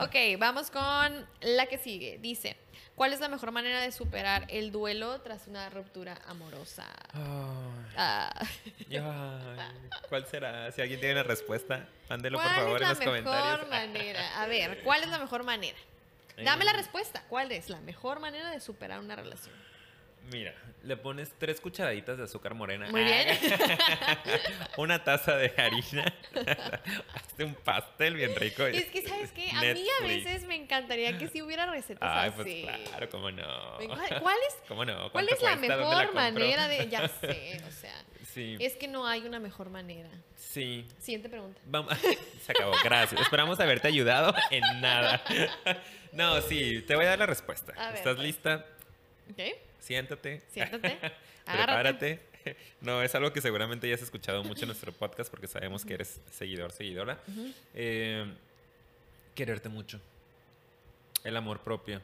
[0.00, 2.18] ok, vamos con la que sigue.
[2.18, 2.56] Dice,
[2.94, 6.86] ¿cuál es la mejor manera de superar el duelo tras una ruptura amorosa?
[7.14, 8.32] Ah,
[8.88, 10.70] ay, ¿Cuál será?
[10.72, 13.68] Si alguien tiene la respuesta, mándelo por ¿Cuál favor es en la los mejor comentarios.
[13.68, 14.42] manera?
[14.42, 15.78] A ver, ¿cuál es la mejor manera?
[16.42, 17.22] Dame la Eh, respuesta.
[17.28, 19.54] ¿Cuál es la mejor manera de superar una relación?
[20.32, 22.88] Mira, le pones tres cucharaditas de azúcar morena.
[22.90, 23.28] Muy bien.
[24.76, 26.12] Una taza de harina.
[27.14, 28.66] Hazte un pastel bien rico.
[28.66, 29.50] Es que, ¿sabes qué?
[29.50, 30.24] A mí a Netflix.
[30.24, 32.64] veces me encantaría que si hubiera recetas Ay, así.
[32.66, 33.76] pues claro, cómo no.
[33.76, 35.10] ¿Cuál, es, ¿Cómo no?
[35.12, 36.88] cuál ¿Cuánto es la mejor manera de...?
[36.88, 37.94] Ya sé, o sea,
[38.34, 40.10] Sí, es que no hay una mejor manera.
[40.36, 40.86] sí.
[40.98, 41.58] Siguiente pregunta.
[41.64, 41.96] Vamos.
[42.44, 43.20] Se acabó, gracias.
[43.20, 45.22] Esperamos haberte ayudado en nada.
[46.12, 47.72] No, sí, te voy a dar la respuesta.
[47.78, 48.26] A ver, ¿Estás pues.
[48.26, 48.66] lista?
[49.30, 49.40] ¿Ok?
[49.80, 50.42] Siéntate.
[50.52, 50.98] Siéntate.
[51.44, 52.20] Prepárate.
[52.80, 55.94] No, es algo que seguramente ya has escuchado mucho en nuestro podcast porque sabemos que
[55.94, 57.18] eres seguidor, seguidora.
[57.74, 58.24] Eh,
[59.34, 60.00] quererte mucho.
[61.24, 62.00] El amor propio.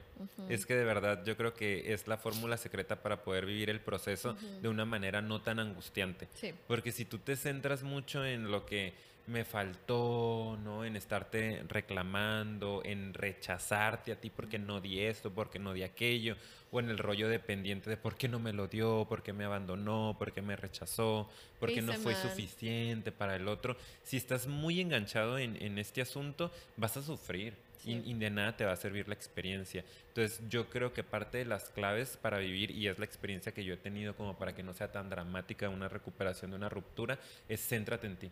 [0.48, 3.80] Es que de verdad yo creo que es la fórmula secreta para poder vivir el
[3.80, 6.26] proceso de una manera no tan angustiante.
[6.34, 6.52] Sí.
[6.66, 8.94] Porque si tú te centras mucho en lo que
[9.26, 10.84] me faltó, ¿no?
[10.84, 16.36] En estarte reclamando, en rechazarte a ti porque no di esto, porque no di aquello,
[16.70, 19.44] o en el rollo dependiente de por qué no me lo dio, por qué me
[19.44, 21.30] abandonó, por qué me rechazó,
[21.60, 23.76] por qué no fue suficiente para el otro.
[24.02, 27.54] Si estás muy enganchado en, en este asunto, vas a sufrir.
[27.78, 28.00] Sí.
[28.04, 29.84] Y, y de nada te va a servir la experiencia.
[30.08, 33.64] Entonces yo creo que parte de las claves para vivir, y es la experiencia que
[33.64, 37.18] yo he tenido como para que no sea tan dramática una recuperación de una ruptura,
[37.48, 38.30] es céntrate en ti.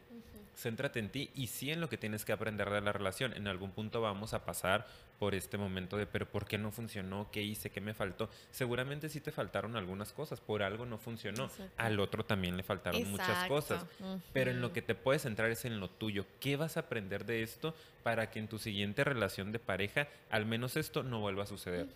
[0.57, 3.33] Céntrate en ti y sí en lo que tienes que aprender de la relación.
[3.35, 4.87] En algún punto vamos a pasar
[5.19, 7.31] por este momento de, pero ¿por qué no funcionó?
[7.31, 7.71] ¿Qué hice?
[7.71, 8.31] ¿Qué me faltó?
[8.51, 11.45] Seguramente sí te faltaron algunas cosas, por algo no funcionó.
[11.45, 11.73] Exacto.
[11.77, 13.85] Al otro también le faltaron muchas cosas.
[14.33, 16.25] Pero en lo que te puedes centrar es en lo tuyo.
[16.41, 20.47] ¿Qué vas a aprender de esto para que en tu siguiente relación de pareja, al
[20.47, 21.87] menos esto no vuelva a suceder?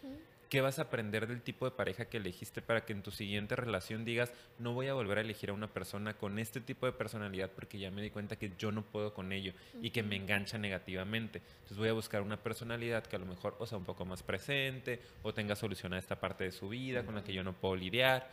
[0.54, 3.56] ¿Qué vas a aprender del tipo de pareja que elegiste para que en tu siguiente
[3.56, 6.92] relación digas, no voy a volver a elegir a una persona con este tipo de
[6.92, 10.14] personalidad porque ya me di cuenta que yo no puedo con ello y que me
[10.14, 11.42] engancha negativamente?
[11.54, 14.22] Entonces voy a buscar una personalidad que a lo mejor o sea un poco más
[14.22, 17.54] presente o tenga solución a esta parte de su vida con la que yo no
[17.54, 18.30] puedo lidiar.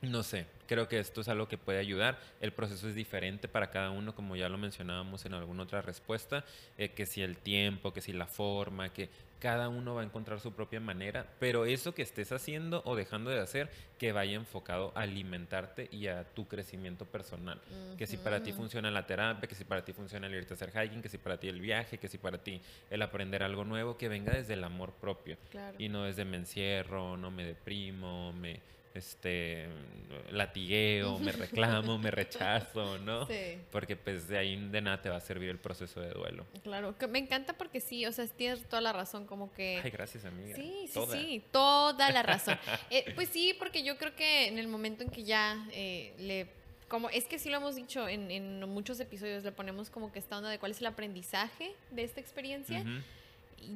[0.00, 2.18] No sé, creo que esto es algo que puede ayudar.
[2.40, 6.44] El proceso es diferente para cada uno, como ya lo mencionábamos en alguna otra respuesta,
[6.76, 9.08] eh, que si el tiempo, que si la forma, que
[9.40, 13.30] cada uno va a encontrar su propia manera, pero eso que estés haciendo o dejando
[13.30, 17.60] de hacer, que vaya enfocado a alimentarte y a tu crecimiento personal.
[17.96, 20.56] Que si para ti funciona la terapia, que si para ti funciona el irte a
[20.56, 23.64] hacer hiking, que si para ti el viaje, que si para ti el aprender algo
[23.64, 25.76] nuevo, que venga desde el amor propio Claro.
[25.78, 28.60] y no desde me encierro, no me deprimo, me
[28.94, 29.68] este
[30.30, 33.26] latigueo, me reclamo, me rechazo, ¿no?
[33.28, 33.58] Sí.
[33.70, 36.46] Porque pues de ahí de nada te va a servir el proceso de duelo.
[36.62, 39.80] Claro, que me encanta porque sí, o sea, tienes toda la razón, como que...
[39.84, 40.56] Ay, gracias, amiga.
[40.56, 41.16] Sí, sí, Toda.
[41.16, 42.58] sí, toda la razón.
[42.90, 46.48] Eh, pues sí, porque yo creo que en el momento en que ya eh, le...
[46.88, 50.18] Como, es que sí lo hemos dicho en, en muchos episodios, le ponemos como que
[50.18, 52.78] esta onda de cuál es el aprendizaje de esta experiencia.
[52.78, 53.02] Y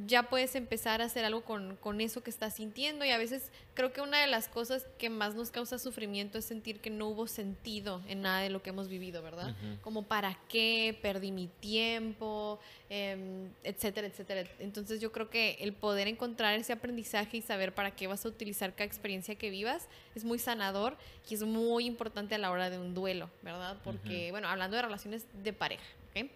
[0.07, 3.05] ya puedes empezar a hacer algo con, con eso que estás sintiendo.
[3.05, 6.45] Y a veces creo que una de las cosas que más nos causa sufrimiento es
[6.45, 9.55] sentir que no hubo sentido en nada de lo que hemos vivido, ¿verdad?
[9.83, 14.49] Como para qué, perdí mi tiempo, em, etcétera, etcétera.
[14.59, 18.29] Entonces yo creo que el poder encontrar ese aprendizaje y saber para qué vas a
[18.29, 20.97] utilizar cada experiencia que vivas es muy sanador
[21.29, 23.79] y es muy importante a la hora de un duelo, ¿verdad?
[23.85, 26.31] Porque, bueno, hablando de relaciones de pareja, ¿ok?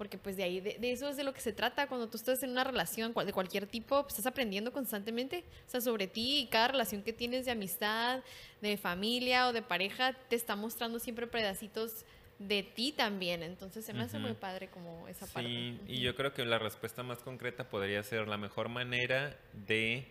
[0.00, 1.86] Porque pues de ahí, de, de eso es de lo que se trata.
[1.86, 5.82] Cuando tú estás en una relación de cualquier tipo, pues, estás aprendiendo constantemente, o sea,
[5.82, 8.22] sobre ti y cada relación que tienes de amistad,
[8.62, 12.06] de familia o de pareja, te está mostrando siempre pedacitos
[12.38, 13.42] de ti también.
[13.42, 15.50] Entonces se me hace muy padre como esa parte.
[15.50, 20.06] Sí, y yo creo que la respuesta más concreta podría ser la mejor manera de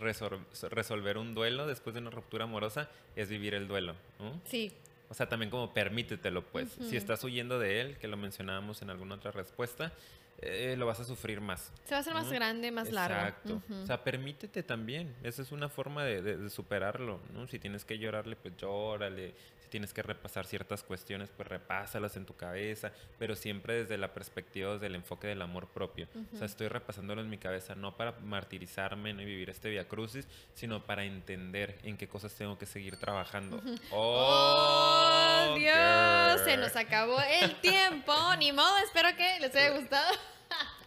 [0.00, 3.94] resol- resolver un duelo después de una ruptura amorosa es vivir el duelo.
[4.18, 4.40] ¿no?
[4.46, 4.72] Sí,
[5.10, 6.68] O sea, también como permítetelo, pues.
[6.88, 9.92] Si estás huyendo de él, que lo mencionábamos en alguna otra respuesta,
[10.40, 11.72] eh, lo vas a sufrir más.
[11.84, 13.14] se va a hacer más grande, más largo.
[13.16, 13.62] Exacto.
[13.82, 15.16] O sea, permítete también.
[15.22, 17.46] Esa es una forma de, de- de superarlo, ¿no?
[17.48, 19.34] Si tienes que llorarle, pues llórale.
[19.68, 24.14] Si tienes que repasar ciertas cuestiones, pues repásalas en tu cabeza, pero siempre desde la
[24.14, 26.08] perspectiva, desde el enfoque del amor propio.
[26.14, 26.36] O Ujú.
[26.38, 30.86] sea, estoy repasándolo en mi cabeza no para martirizarme y vivir este via crucis, sino
[30.86, 33.60] para entender en qué cosas tengo que seguir trabajando.
[33.90, 35.50] ¡Oh!
[35.52, 36.40] Adiós, Dios.
[36.46, 38.14] Se nos acabó el tiempo.
[38.38, 40.14] Ni modo, espero que les haya gustado.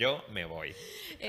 [0.00, 0.74] Yo me voy.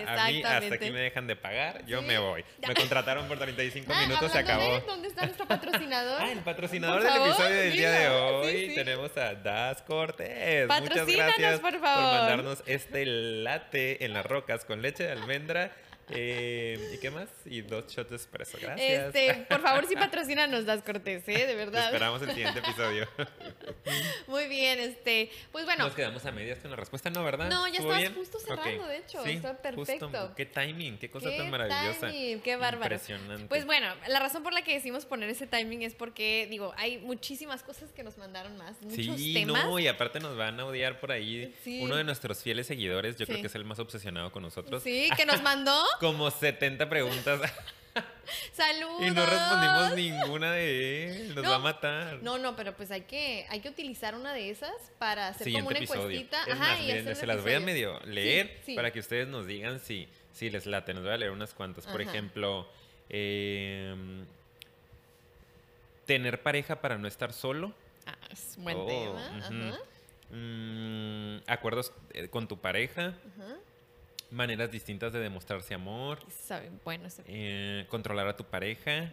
[0.07, 2.45] A mí hasta aquí me dejan de pagar, yo me voy.
[2.65, 4.79] Me contrataron por 35 ah, minutos, se acabó.
[4.87, 6.21] ¿Dónde está nuestro patrocinador?
[6.21, 8.71] Ah, el patrocinador del episodio del día de hoy.
[8.73, 10.69] Tenemos a Das Cortés.
[10.69, 15.73] Muchas gracias por, por mandarnos este latte en las rocas con leche de almendra
[16.11, 17.29] eh, ¿Y qué más?
[17.45, 19.15] Y dos shots de espresso, gracias.
[19.15, 21.47] Este, por favor, si patrocina nos das cortés, ¿eh?
[21.47, 21.85] De verdad.
[21.85, 23.07] esperamos el siguiente episodio.
[24.27, 25.85] Muy bien, este, pues bueno.
[25.85, 27.49] Nos quedamos a medias con la respuesta, ¿no, verdad?
[27.49, 29.25] No, ya estabas justo cerrando, de hecho.
[29.25, 30.33] Está perfecto.
[30.35, 32.09] Qué timing, qué cosa tan maravillosa.
[32.11, 32.95] Timing, qué bárbaro.
[32.95, 33.47] Impresionante.
[33.47, 36.97] Pues bueno, la razón por la que decimos poner ese timing es porque, digo, hay
[36.99, 40.99] muchísimas cosas que nos mandaron más, muchos sí, no, y aparte nos van a odiar
[40.99, 41.53] por ahí.
[41.81, 44.83] Uno de nuestros fieles seguidores, yo creo que es el más obsesionado con nosotros.
[44.83, 47.39] Sí, que nos mandó como 70 preguntas.
[48.53, 49.01] Saludos.
[49.01, 51.35] Y no respondimos ninguna de él.
[51.35, 52.23] Nos va a matar.
[52.23, 55.67] No, no, pero pues hay que, hay que utilizar una de esas para hacer como
[55.67, 56.41] una encuestita.
[56.51, 60.49] Ajá, y se las voy a medio leer para que ustedes nos digan si, si
[60.49, 60.95] les late.
[60.95, 61.85] Nos voy a leer unas cuantas.
[61.85, 62.67] Por ejemplo,
[63.07, 64.25] em,
[66.07, 67.75] tener pareja para no estar solo.
[68.07, 69.79] Ah, es un buen oh, tema.
[70.31, 73.13] Mm, acuerdos eh, con tu pareja.
[73.37, 73.57] Ajá
[74.31, 76.19] maneras distintas de demostrarse amor.
[76.29, 79.11] Saben, bueno, eh, controlar a tu pareja.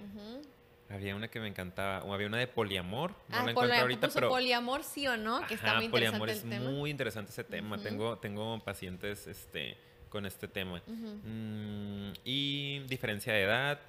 [0.90, 3.10] Había una que me encantaba, o había una de poliamor.
[3.28, 6.30] No ah, la encuentro ahorita, pero poliamor sí o no, que está muy interesante poliamor
[6.30, 7.78] es muy interesante ese tema.
[7.78, 9.76] Tengo tengo pacientes este
[10.08, 10.82] con este tema.
[10.86, 13.80] Mm, y diferencia de edad,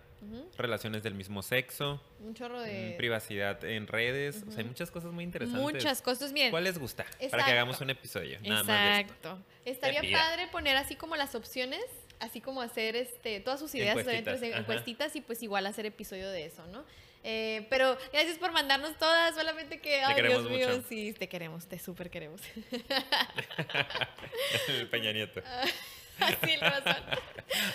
[0.57, 4.91] relaciones del mismo sexo, un chorro de mm, privacidad en redes, o sea, hay muchas
[4.91, 5.61] cosas muy interesantes.
[5.61, 6.51] Muchas cosas, bien.
[6.51, 7.05] ¿Cuál les gusta?
[7.31, 8.39] Para que hagamos un episodio.
[8.43, 9.39] Exacto.
[9.65, 11.83] Estaría padre poner así como las opciones,
[12.19, 16.45] así como hacer este todas sus ideas encuestitas, encuestitas y pues igual hacer episodio de
[16.45, 16.83] eso, ¿no?
[17.23, 21.77] Eh, pero gracias por mandarnos todas, solamente que, ay, Dios mío, sí, te queremos, te
[21.77, 22.41] súper queremos.
[24.69, 25.41] El Peña Nieto.
[26.21, 26.27] Ah.
[26.41, 26.69] Así lo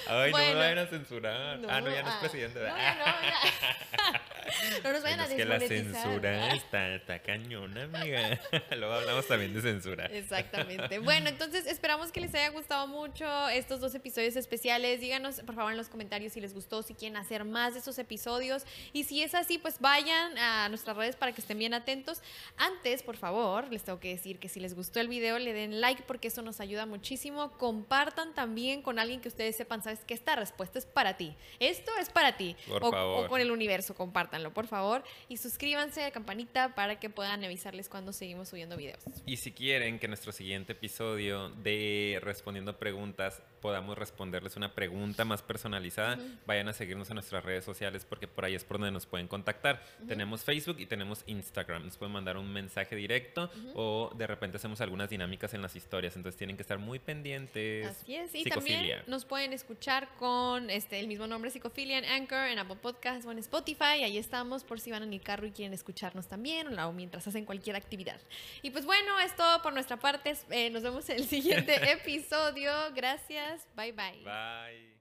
[0.07, 1.61] Ay, no me vayan a censurar.
[1.68, 2.61] ah, no, ya no es ah, presidente.
[2.61, 4.20] No, no, ya.
[4.84, 8.40] no nos vayan a Es que la censura está, está cañona, amiga.
[8.76, 10.07] Luego hablamos también de censura.
[10.07, 10.99] Exactamente.
[10.99, 15.01] Bueno, entonces esperamos que les haya gustado mucho estos dos episodios especiales.
[15.01, 17.99] Díganos, por favor, en los comentarios si les gustó, si quieren hacer más de estos
[17.99, 18.64] episodios.
[18.92, 22.22] Y si es así, pues vayan a nuestras redes para que estén bien atentos.
[22.57, 25.80] Antes, por favor, les tengo que decir que si les gustó el video, le den
[25.80, 27.51] like porque eso nos ayuda muchísimo.
[27.59, 31.35] Compartan también con alguien que ustedes sepan, sabes que esta respuesta es para ti.
[31.61, 32.57] Esto es para ti.
[32.68, 33.24] Por o, favor.
[33.24, 35.05] o con el universo, compártanlo, por favor.
[35.28, 39.03] Y suscríbanse a la campanita para que puedan avisarles cuando seguimos subiendo videos.
[39.26, 45.41] Y si quieren que nuestro siguiente episodio de Respondiendo Preguntas podamos responderles una pregunta más
[45.41, 49.07] personalizada, vayan a seguirnos en nuestras redes sociales porque por ahí es por donde nos
[49.07, 49.82] pueden contactar.
[50.07, 51.85] Tenemos Facebook y tenemos Instagram.
[51.87, 56.16] Nos pueden mandar un mensaje directo o de repente hacemos algunas dinámicas en las historias.
[56.16, 57.87] Entonces tienen que estar muy pendientes.
[57.87, 58.24] Así es.
[58.33, 62.77] Y también nos pueden escuchar con este el mismo nombre, Psicofilia, en Anchor, en Apple
[62.77, 64.03] Podcasts o en Spotify.
[64.05, 67.45] Ahí estamos por si van en el carro y quieren escucharnos también o mientras hacen
[67.45, 68.20] cualquier actividad.
[68.62, 70.35] Y pues bueno, es todo por nuestra parte.
[70.51, 72.72] Eh, nos vemos en el siguiente episodio.
[72.95, 73.66] Gracias.
[73.77, 74.22] Bye bye.
[74.25, 74.93] Bye.